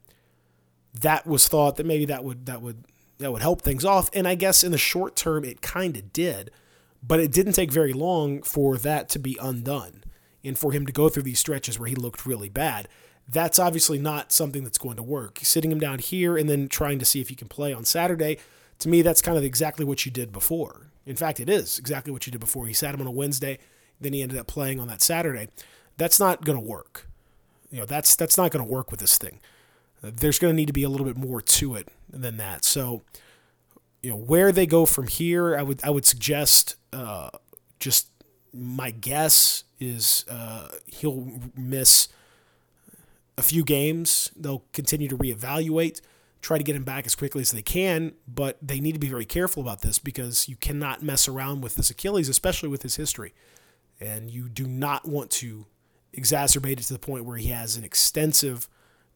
That 0.93 1.25
was 1.25 1.47
thought 1.47 1.77
that 1.77 1.85
maybe 1.85 2.05
that 2.05 2.23
would 2.23 2.45
that 2.47 2.61
would 2.61 2.83
that 3.19 3.31
would 3.31 3.41
help 3.41 3.61
things 3.61 3.85
off. 3.85 4.09
And 4.13 4.27
I 4.27 4.35
guess 4.35 4.63
in 4.63 4.71
the 4.71 4.77
short 4.77 5.15
term, 5.15 5.43
it 5.43 5.61
kind 5.61 5.97
of 5.97 6.13
did, 6.13 6.51
but 7.01 7.19
it 7.19 7.31
didn't 7.31 7.53
take 7.53 7.71
very 7.71 7.93
long 7.93 8.41
for 8.41 8.77
that 8.77 9.09
to 9.09 9.19
be 9.19 9.37
undone 9.41 10.03
and 10.43 10.57
for 10.57 10.71
him 10.71 10.85
to 10.85 10.91
go 10.91 11.09
through 11.09 11.23
these 11.23 11.39
stretches 11.39 11.79
where 11.79 11.89
he 11.89 11.95
looked 11.95 12.25
really 12.25 12.49
bad. 12.49 12.87
That's 13.27 13.59
obviously 13.59 13.99
not 13.99 14.31
something 14.31 14.63
that's 14.63 14.77
going 14.77 14.95
to 14.95 15.03
work. 15.03 15.39
Sitting 15.41 15.71
him 15.71 15.79
down 15.79 15.99
here 15.99 16.37
and 16.37 16.49
then 16.49 16.69
trying 16.69 16.99
to 16.99 17.05
see 17.05 17.19
if 17.19 17.29
he 17.29 17.35
can 17.35 17.49
play 17.49 17.73
on 17.73 17.83
Saturday, 17.83 18.37
to 18.79 18.89
me, 18.89 19.01
that's 19.01 19.21
kind 19.21 19.37
of 19.37 19.43
exactly 19.43 19.83
what 19.83 20.05
you 20.05 20.11
did 20.11 20.31
before. 20.31 20.87
In 21.05 21.15
fact, 21.15 21.39
it 21.39 21.49
is 21.49 21.79
exactly 21.79 22.13
what 22.13 22.25
you 22.25 22.31
did 22.31 22.39
before. 22.39 22.67
He 22.67 22.73
sat 22.73 22.93
him 22.93 23.01
on 23.01 23.07
a 23.07 23.11
Wednesday, 23.11 23.57
then 23.99 24.13
he 24.13 24.21
ended 24.21 24.37
up 24.37 24.47
playing 24.47 24.79
on 24.79 24.87
that 24.87 25.01
Saturday. 25.01 25.49
That's 25.97 26.19
not 26.19 26.45
going 26.45 26.57
to 26.57 26.63
work. 26.63 27.07
You 27.71 27.79
know, 27.79 27.85
that's 27.85 28.15
that's 28.15 28.37
not 28.37 28.51
going 28.51 28.65
to 28.65 28.71
work 28.71 28.91
with 28.91 29.01
this 29.01 29.17
thing 29.17 29.39
there's 30.01 30.39
going 30.39 30.53
to 30.53 30.55
need 30.55 30.67
to 30.67 30.73
be 30.73 30.83
a 30.83 30.89
little 30.89 31.05
bit 31.05 31.17
more 31.17 31.41
to 31.41 31.75
it 31.75 31.89
than 32.09 32.37
that. 32.37 32.63
So, 32.63 33.03
you 34.01 34.11
know, 34.11 34.17
where 34.17 34.51
they 34.51 34.65
go 34.65 34.85
from 34.85 35.07
here, 35.07 35.57
I 35.57 35.63
would 35.63 35.83
I 35.83 35.89
would 35.89 36.05
suggest 36.05 36.75
uh, 36.93 37.29
just 37.79 38.09
my 38.53 38.91
guess 38.91 39.63
is 39.79 40.25
uh, 40.29 40.69
he'll 40.85 41.27
miss 41.55 42.07
a 43.37 43.41
few 43.41 43.63
games. 43.63 44.31
They'll 44.35 44.63
continue 44.73 45.07
to 45.09 45.17
reevaluate, 45.17 46.01
try 46.41 46.57
to 46.57 46.63
get 46.63 46.75
him 46.75 46.83
back 46.83 47.05
as 47.05 47.15
quickly 47.15 47.41
as 47.41 47.51
they 47.51 47.61
can, 47.61 48.13
but 48.27 48.57
they 48.61 48.79
need 48.79 48.93
to 48.93 48.99
be 48.99 49.09
very 49.09 49.25
careful 49.25 49.61
about 49.61 49.81
this 49.81 49.99
because 49.99 50.47
you 50.47 50.55
cannot 50.55 51.03
mess 51.03 51.27
around 51.27 51.61
with 51.61 51.75
this 51.75 51.89
Achilles, 51.89 52.29
especially 52.29 52.69
with 52.69 52.83
his 52.83 52.95
history. 52.95 53.33
And 53.99 54.29
you 54.29 54.47
do 54.49 54.65
not 54.65 55.07
want 55.07 55.31
to 55.31 55.65
exacerbate 56.15 56.73
it 56.73 56.83
to 56.83 56.93
the 56.93 56.99
point 56.99 57.25
where 57.25 57.37
he 57.37 57.49
has 57.49 57.77
an 57.77 57.83
extensive 57.83 58.67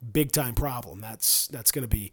big 0.01 0.31
time 0.31 0.53
problem. 0.55 1.01
That's 1.01 1.47
that's 1.47 1.71
going 1.71 1.83
to 1.83 1.87
be 1.87 2.11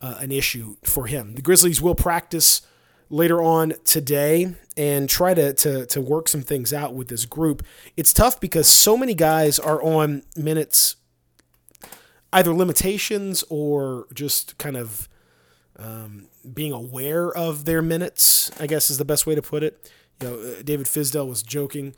uh, 0.00 0.16
an 0.18 0.32
issue 0.32 0.76
for 0.82 1.06
him. 1.06 1.34
The 1.34 1.42
Grizzlies 1.42 1.80
will 1.80 1.94
practice 1.94 2.62
later 3.08 3.42
on 3.42 3.74
today 3.84 4.54
and 4.76 5.08
try 5.08 5.34
to, 5.34 5.52
to 5.52 5.86
to 5.86 6.00
work 6.00 6.28
some 6.28 6.42
things 6.42 6.72
out 6.72 6.94
with 6.94 7.08
this 7.08 7.26
group. 7.26 7.64
It's 7.96 8.12
tough 8.12 8.40
because 8.40 8.68
so 8.68 8.96
many 8.96 9.14
guys 9.14 9.58
are 9.58 9.82
on 9.82 10.22
minutes, 10.36 10.96
either 12.32 12.54
limitations 12.54 13.44
or 13.50 14.06
just 14.14 14.58
kind 14.58 14.76
of 14.76 15.08
um, 15.76 16.28
being 16.54 16.72
aware 16.72 17.30
of 17.32 17.64
their 17.64 17.82
minutes. 17.82 18.50
I 18.60 18.66
guess 18.66 18.90
is 18.90 18.98
the 18.98 19.04
best 19.04 19.26
way 19.26 19.34
to 19.34 19.42
put 19.42 19.62
it. 19.62 19.90
You 20.20 20.28
know, 20.28 20.34
uh, 20.38 20.62
David 20.62 20.86
Fizdale 20.86 21.28
was 21.28 21.42
joking 21.42 21.94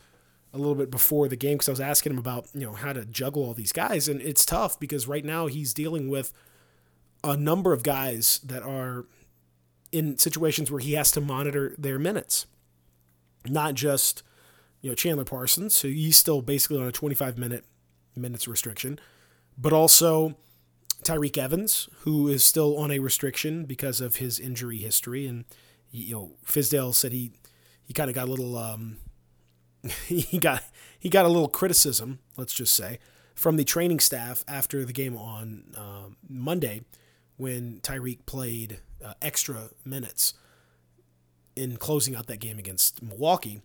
a 0.54 0.58
little 0.58 0.74
bit 0.74 0.90
before 0.90 1.28
the 1.28 1.36
game 1.36 1.54
because 1.54 1.68
I 1.68 1.72
was 1.72 1.80
asking 1.80 2.12
him 2.12 2.18
about 2.18 2.46
you 2.54 2.60
know 2.60 2.74
how 2.74 2.92
to 2.92 3.04
juggle 3.04 3.44
all 3.44 3.54
these 3.54 3.72
guys, 3.72 4.08
and 4.08 4.20
it's 4.20 4.44
tough 4.44 4.78
because 4.78 5.08
right 5.08 5.24
now 5.24 5.46
he's 5.46 5.72
dealing 5.72 6.08
with 6.08 6.32
a 7.24 7.36
number 7.36 7.72
of 7.72 7.82
guys 7.82 8.40
that 8.44 8.62
are 8.62 9.06
in 9.90 10.18
situations 10.18 10.70
where 10.70 10.80
he 10.80 10.92
has 10.92 11.10
to 11.12 11.20
monitor 11.20 11.74
their 11.78 11.98
minutes, 11.98 12.46
not 13.46 13.74
just 13.74 14.22
you 14.80 14.90
know 14.90 14.94
Chandler 14.94 15.24
Parsons, 15.24 15.80
who 15.80 15.88
he's 15.88 16.16
still 16.16 16.42
basically 16.42 16.78
on 16.78 16.86
a 16.86 16.92
25 16.92 17.38
minute 17.38 17.64
minutes 18.14 18.46
restriction, 18.46 18.98
but 19.56 19.72
also 19.72 20.36
Tyreke 21.02 21.38
Evans, 21.38 21.88
who 22.00 22.28
is 22.28 22.44
still 22.44 22.76
on 22.78 22.90
a 22.90 22.98
restriction 22.98 23.64
because 23.64 24.00
of 24.00 24.16
his 24.16 24.38
injury 24.38 24.78
history, 24.78 25.26
and 25.26 25.44
you 25.90 26.14
know 26.14 26.32
Fizdale 26.44 26.94
said 26.94 27.12
he 27.12 27.32
he 27.82 27.94
kind 27.94 28.10
of 28.10 28.14
got 28.14 28.28
a 28.28 28.30
little 28.30 28.56
um, 28.56 28.98
he 30.06 30.38
got 30.38 30.62
he 30.98 31.08
got 31.08 31.24
a 31.24 31.28
little 31.28 31.48
criticism, 31.48 32.20
let's 32.36 32.54
just 32.54 32.74
say, 32.74 32.98
from 33.34 33.56
the 33.56 33.64
training 33.64 34.00
staff 34.00 34.44
after 34.46 34.84
the 34.84 34.92
game 34.92 35.16
on 35.16 35.64
um, 35.76 36.16
Monday 36.28 36.82
when 37.36 37.80
Tyreke 37.82 38.24
played 38.26 38.78
uh, 39.04 39.14
extra 39.20 39.70
minutes 39.84 40.34
in 41.56 41.76
closing 41.76 42.14
out 42.14 42.28
that 42.28 42.38
game 42.38 42.58
against 42.58 43.02
Milwaukee. 43.02 43.62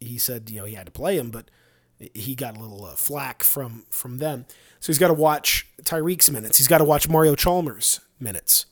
He 0.00 0.18
said, 0.18 0.50
you 0.50 0.60
know, 0.60 0.66
he 0.66 0.74
had 0.74 0.86
to 0.86 0.92
play 0.92 1.16
him, 1.16 1.30
but 1.30 1.50
he 2.14 2.34
got 2.34 2.56
a 2.56 2.60
little 2.60 2.84
uh, 2.84 2.94
flack 2.94 3.42
from 3.42 3.84
from 3.90 4.18
them. 4.18 4.46
So 4.80 4.88
he's 4.88 4.98
got 4.98 5.08
to 5.08 5.14
watch 5.14 5.66
Tyreke's 5.82 6.30
minutes. 6.30 6.58
He's 6.58 6.68
got 6.68 6.78
to 6.78 6.84
watch 6.84 7.08
Mario 7.08 7.34
Chalmers' 7.34 8.00
minutes. 8.20 8.66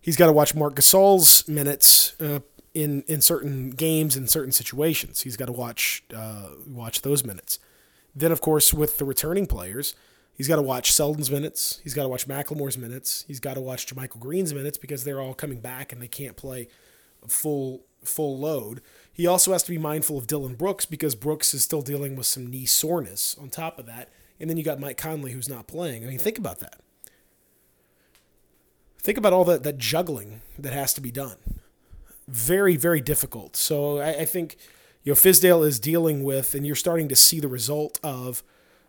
He's 0.00 0.16
got 0.16 0.26
to 0.26 0.32
watch 0.32 0.54
Marc 0.54 0.74
Gasol's 0.74 1.48
minutes 1.48 2.14
uh, 2.20 2.40
in 2.74 3.04
in 3.06 3.20
certain 3.20 3.70
games 3.70 4.16
in 4.16 4.26
certain 4.26 4.52
situations. 4.52 5.22
He's 5.22 5.36
got 5.36 5.46
to 5.46 5.52
watch 5.52 6.02
uh, 6.14 6.50
watch 6.66 7.02
those 7.02 7.24
minutes. 7.24 7.58
Then, 8.14 8.32
of 8.32 8.40
course, 8.40 8.74
with 8.74 8.98
the 8.98 9.04
returning 9.04 9.46
players, 9.46 9.94
he's 10.34 10.48
got 10.48 10.56
to 10.56 10.62
watch 10.62 10.92
Selden's 10.92 11.30
minutes. 11.30 11.80
He's 11.82 11.94
got 11.94 12.02
to 12.02 12.08
watch 12.08 12.28
McLemore's 12.28 12.78
minutes. 12.78 13.24
He's 13.26 13.40
got 13.40 13.54
to 13.54 13.60
watch 13.60 13.86
JaMychal 13.86 14.20
Green's 14.20 14.54
minutes 14.54 14.78
because 14.78 15.02
they're 15.02 15.20
all 15.20 15.34
coming 15.34 15.60
back 15.60 15.92
and 15.92 16.00
they 16.02 16.08
can't 16.08 16.36
play 16.36 16.68
full 17.26 17.84
full 18.04 18.38
load. 18.38 18.82
He 19.12 19.26
also 19.26 19.52
has 19.52 19.62
to 19.62 19.70
be 19.70 19.78
mindful 19.78 20.18
of 20.18 20.26
Dillon 20.26 20.54
Brooks 20.54 20.84
because 20.84 21.14
Brooks 21.14 21.54
is 21.54 21.62
still 21.62 21.82
dealing 21.82 22.16
with 22.16 22.26
some 22.26 22.46
knee 22.46 22.66
soreness 22.66 23.36
on 23.40 23.48
top 23.48 23.78
of 23.78 23.86
that. 23.86 24.10
And 24.38 24.50
then 24.50 24.56
you 24.56 24.64
got 24.64 24.80
Mike 24.80 24.96
Conley 24.98 25.32
who's 25.32 25.48
not 25.48 25.68
playing. 25.68 26.04
I 26.04 26.08
mean, 26.08 26.18
think 26.18 26.38
about 26.38 26.58
that. 26.58 26.80
Think 28.98 29.16
about 29.18 29.32
all 29.32 29.44
that, 29.44 29.62
that 29.62 29.78
juggling 29.78 30.40
that 30.58 30.72
has 30.72 30.92
to 30.94 31.00
be 31.00 31.10
done 31.10 31.36
very, 32.28 32.76
very 32.76 33.00
difficult. 33.00 33.56
So 33.56 33.98
I, 33.98 34.20
I 34.20 34.24
think, 34.24 34.56
you 35.02 35.12
know, 35.12 35.16
Fizdale 35.16 35.66
is 35.66 35.78
dealing 35.78 36.24
with, 36.24 36.54
and 36.54 36.66
you're 36.66 36.76
starting 36.76 37.08
to 37.08 37.16
see 37.16 37.40
the 37.40 37.48
result 37.48 38.00
of 38.02 38.42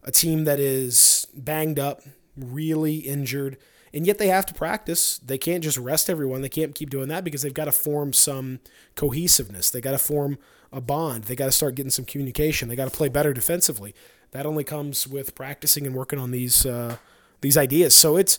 a 0.04 0.12
team 0.12 0.46
that 0.46 0.60
is 0.60 1.28
banged 1.34 1.80
up, 1.80 2.02
really 2.38 2.98
injured, 2.98 3.58
and 3.94 4.06
yet 4.06 4.18
they 4.18 4.28
have 4.28 4.46
to 4.46 4.54
practice. 4.54 5.18
They 5.20 5.38
can't 5.38 5.64
just 5.64 5.78
rest 5.78 6.10
everyone. 6.10 6.42
They 6.42 6.50
can't 6.50 6.76
keep 6.76 6.90
doing 6.90 7.08
that 7.10 7.24
because 7.24 7.42
they've 7.42 7.54
got 7.54 7.66
to 7.66 7.72
form 7.72 8.14
some 8.14 8.60
cohesiveness. 8.96 9.70
They 9.70 9.82
got 9.82 9.92
to 9.92 9.98
form 9.98 10.38
a 10.72 10.82
bond. 10.82 11.26
They 11.26 11.36
got 11.36 11.46
to 11.46 11.52
start 11.52 11.76
getting 11.76 11.92
some 11.92 12.06
communication. 12.06 12.68
They 12.68 12.76
got 12.76 12.92
to 12.92 12.98
play 12.98 13.08
better 13.08 13.34
defensively. 13.34 13.96
That 14.32 14.46
only 14.46 14.66
comes 14.66 15.08
with 15.08 15.34
practicing 15.34 15.88
and 15.88 15.96
working 15.96 16.20
on 16.20 16.32
these 16.32 16.66
uh, 16.66 16.98
these 17.40 17.58
ideas. 17.58 17.96
So 17.96 18.18
it's 18.18 18.38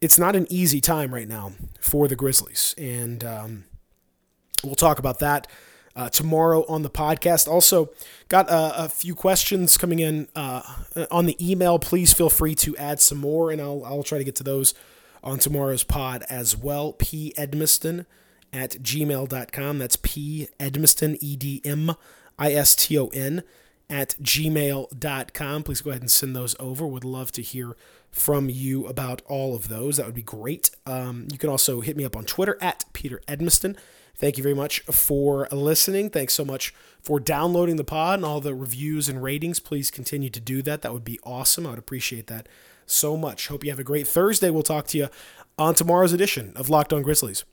it's 0.00 0.18
not 0.18 0.34
an 0.34 0.46
easy 0.50 0.80
time 0.80 1.14
right 1.14 1.28
now 1.28 1.52
for 1.80 2.08
the 2.08 2.16
Grizzlies, 2.16 2.74
and 2.76 3.24
um, 3.24 3.64
we'll 4.64 4.74
talk 4.74 4.98
about 4.98 5.18
that 5.20 5.46
uh, 5.96 6.10
tomorrow 6.10 6.64
on 6.68 6.82
the 6.82 6.90
podcast. 6.90 7.48
Also, 7.48 7.90
got 8.28 8.48
a, 8.50 8.84
a 8.84 8.88
few 8.88 9.14
questions 9.14 9.76
coming 9.76 9.98
in 9.98 10.28
uh, 10.36 10.62
on 11.10 11.26
the 11.26 11.36
email. 11.40 11.78
Please 11.78 12.12
feel 12.12 12.30
free 12.30 12.54
to 12.56 12.76
add 12.76 13.00
some 13.00 13.18
more, 13.18 13.50
and 13.50 13.60
I'll, 13.60 13.82
I'll 13.84 14.02
try 14.02 14.18
to 14.18 14.24
get 14.24 14.36
to 14.36 14.44
those 14.44 14.74
on 15.24 15.38
tomorrow's 15.38 15.82
pod 15.84 16.24
as 16.28 16.56
well. 16.56 16.92
P. 16.92 17.32
Edmiston 17.36 18.04
at 18.52 18.72
gmail.com. 18.82 19.78
That's 19.78 19.96
P. 19.96 20.48
Edmiston, 20.60 21.16
E 21.20 21.36
D 21.36 21.62
M 21.64 21.94
I 22.38 22.52
S 22.52 22.76
T 22.76 22.98
O 22.98 23.08
N, 23.08 23.42
at 23.88 24.16
gmail.com. 24.22 25.62
Please 25.62 25.80
go 25.80 25.90
ahead 25.90 26.02
and 26.02 26.10
send 26.10 26.36
those 26.36 26.54
over. 26.60 26.86
Would 26.86 27.04
love 27.04 27.32
to 27.32 27.42
hear 27.42 27.74
from 28.10 28.48
you 28.48 28.86
about 28.86 29.22
all 29.26 29.54
of 29.54 29.68
those. 29.68 29.96
That 29.96 30.06
would 30.06 30.14
be 30.14 30.22
great. 30.22 30.70
Um, 30.86 31.28
you 31.30 31.38
can 31.38 31.50
also 31.50 31.80
hit 31.80 31.96
me 31.96 32.04
up 32.04 32.16
on 32.16 32.24
Twitter 32.24 32.56
at 32.60 32.84
Peter 32.92 33.20
Edmiston. 33.26 33.76
Thank 34.18 34.36
you 34.38 34.42
very 34.42 34.54
much 34.54 34.80
for 34.80 35.46
listening. 35.52 36.10
Thanks 36.10 36.34
so 36.34 36.44
much 36.44 36.74
for 37.02 37.20
downloading 37.20 37.76
the 37.76 37.84
pod 37.84 38.18
and 38.18 38.24
all 38.24 38.40
the 38.40 38.54
reviews 38.54 39.08
and 39.08 39.22
ratings. 39.22 39.60
Please 39.60 39.90
continue 39.90 40.30
to 40.30 40.40
do 40.40 40.62
that. 40.62 40.82
That 40.82 40.92
would 40.92 41.04
be 41.04 41.20
awesome. 41.22 41.66
I 41.66 41.70
would 41.70 41.78
appreciate 41.78 42.26
that 42.28 42.48
so 42.86 43.16
much. 43.16 43.48
Hope 43.48 43.64
you 43.64 43.70
have 43.70 43.78
a 43.78 43.84
great 43.84 44.06
Thursday. 44.06 44.50
We'll 44.50 44.62
talk 44.62 44.86
to 44.88 44.98
you 44.98 45.08
on 45.58 45.74
tomorrow's 45.74 46.12
edition 46.12 46.52
of 46.56 46.70
Locked 46.70 46.92
On 46.92 47.02
Grizzlies. 47.02 47.44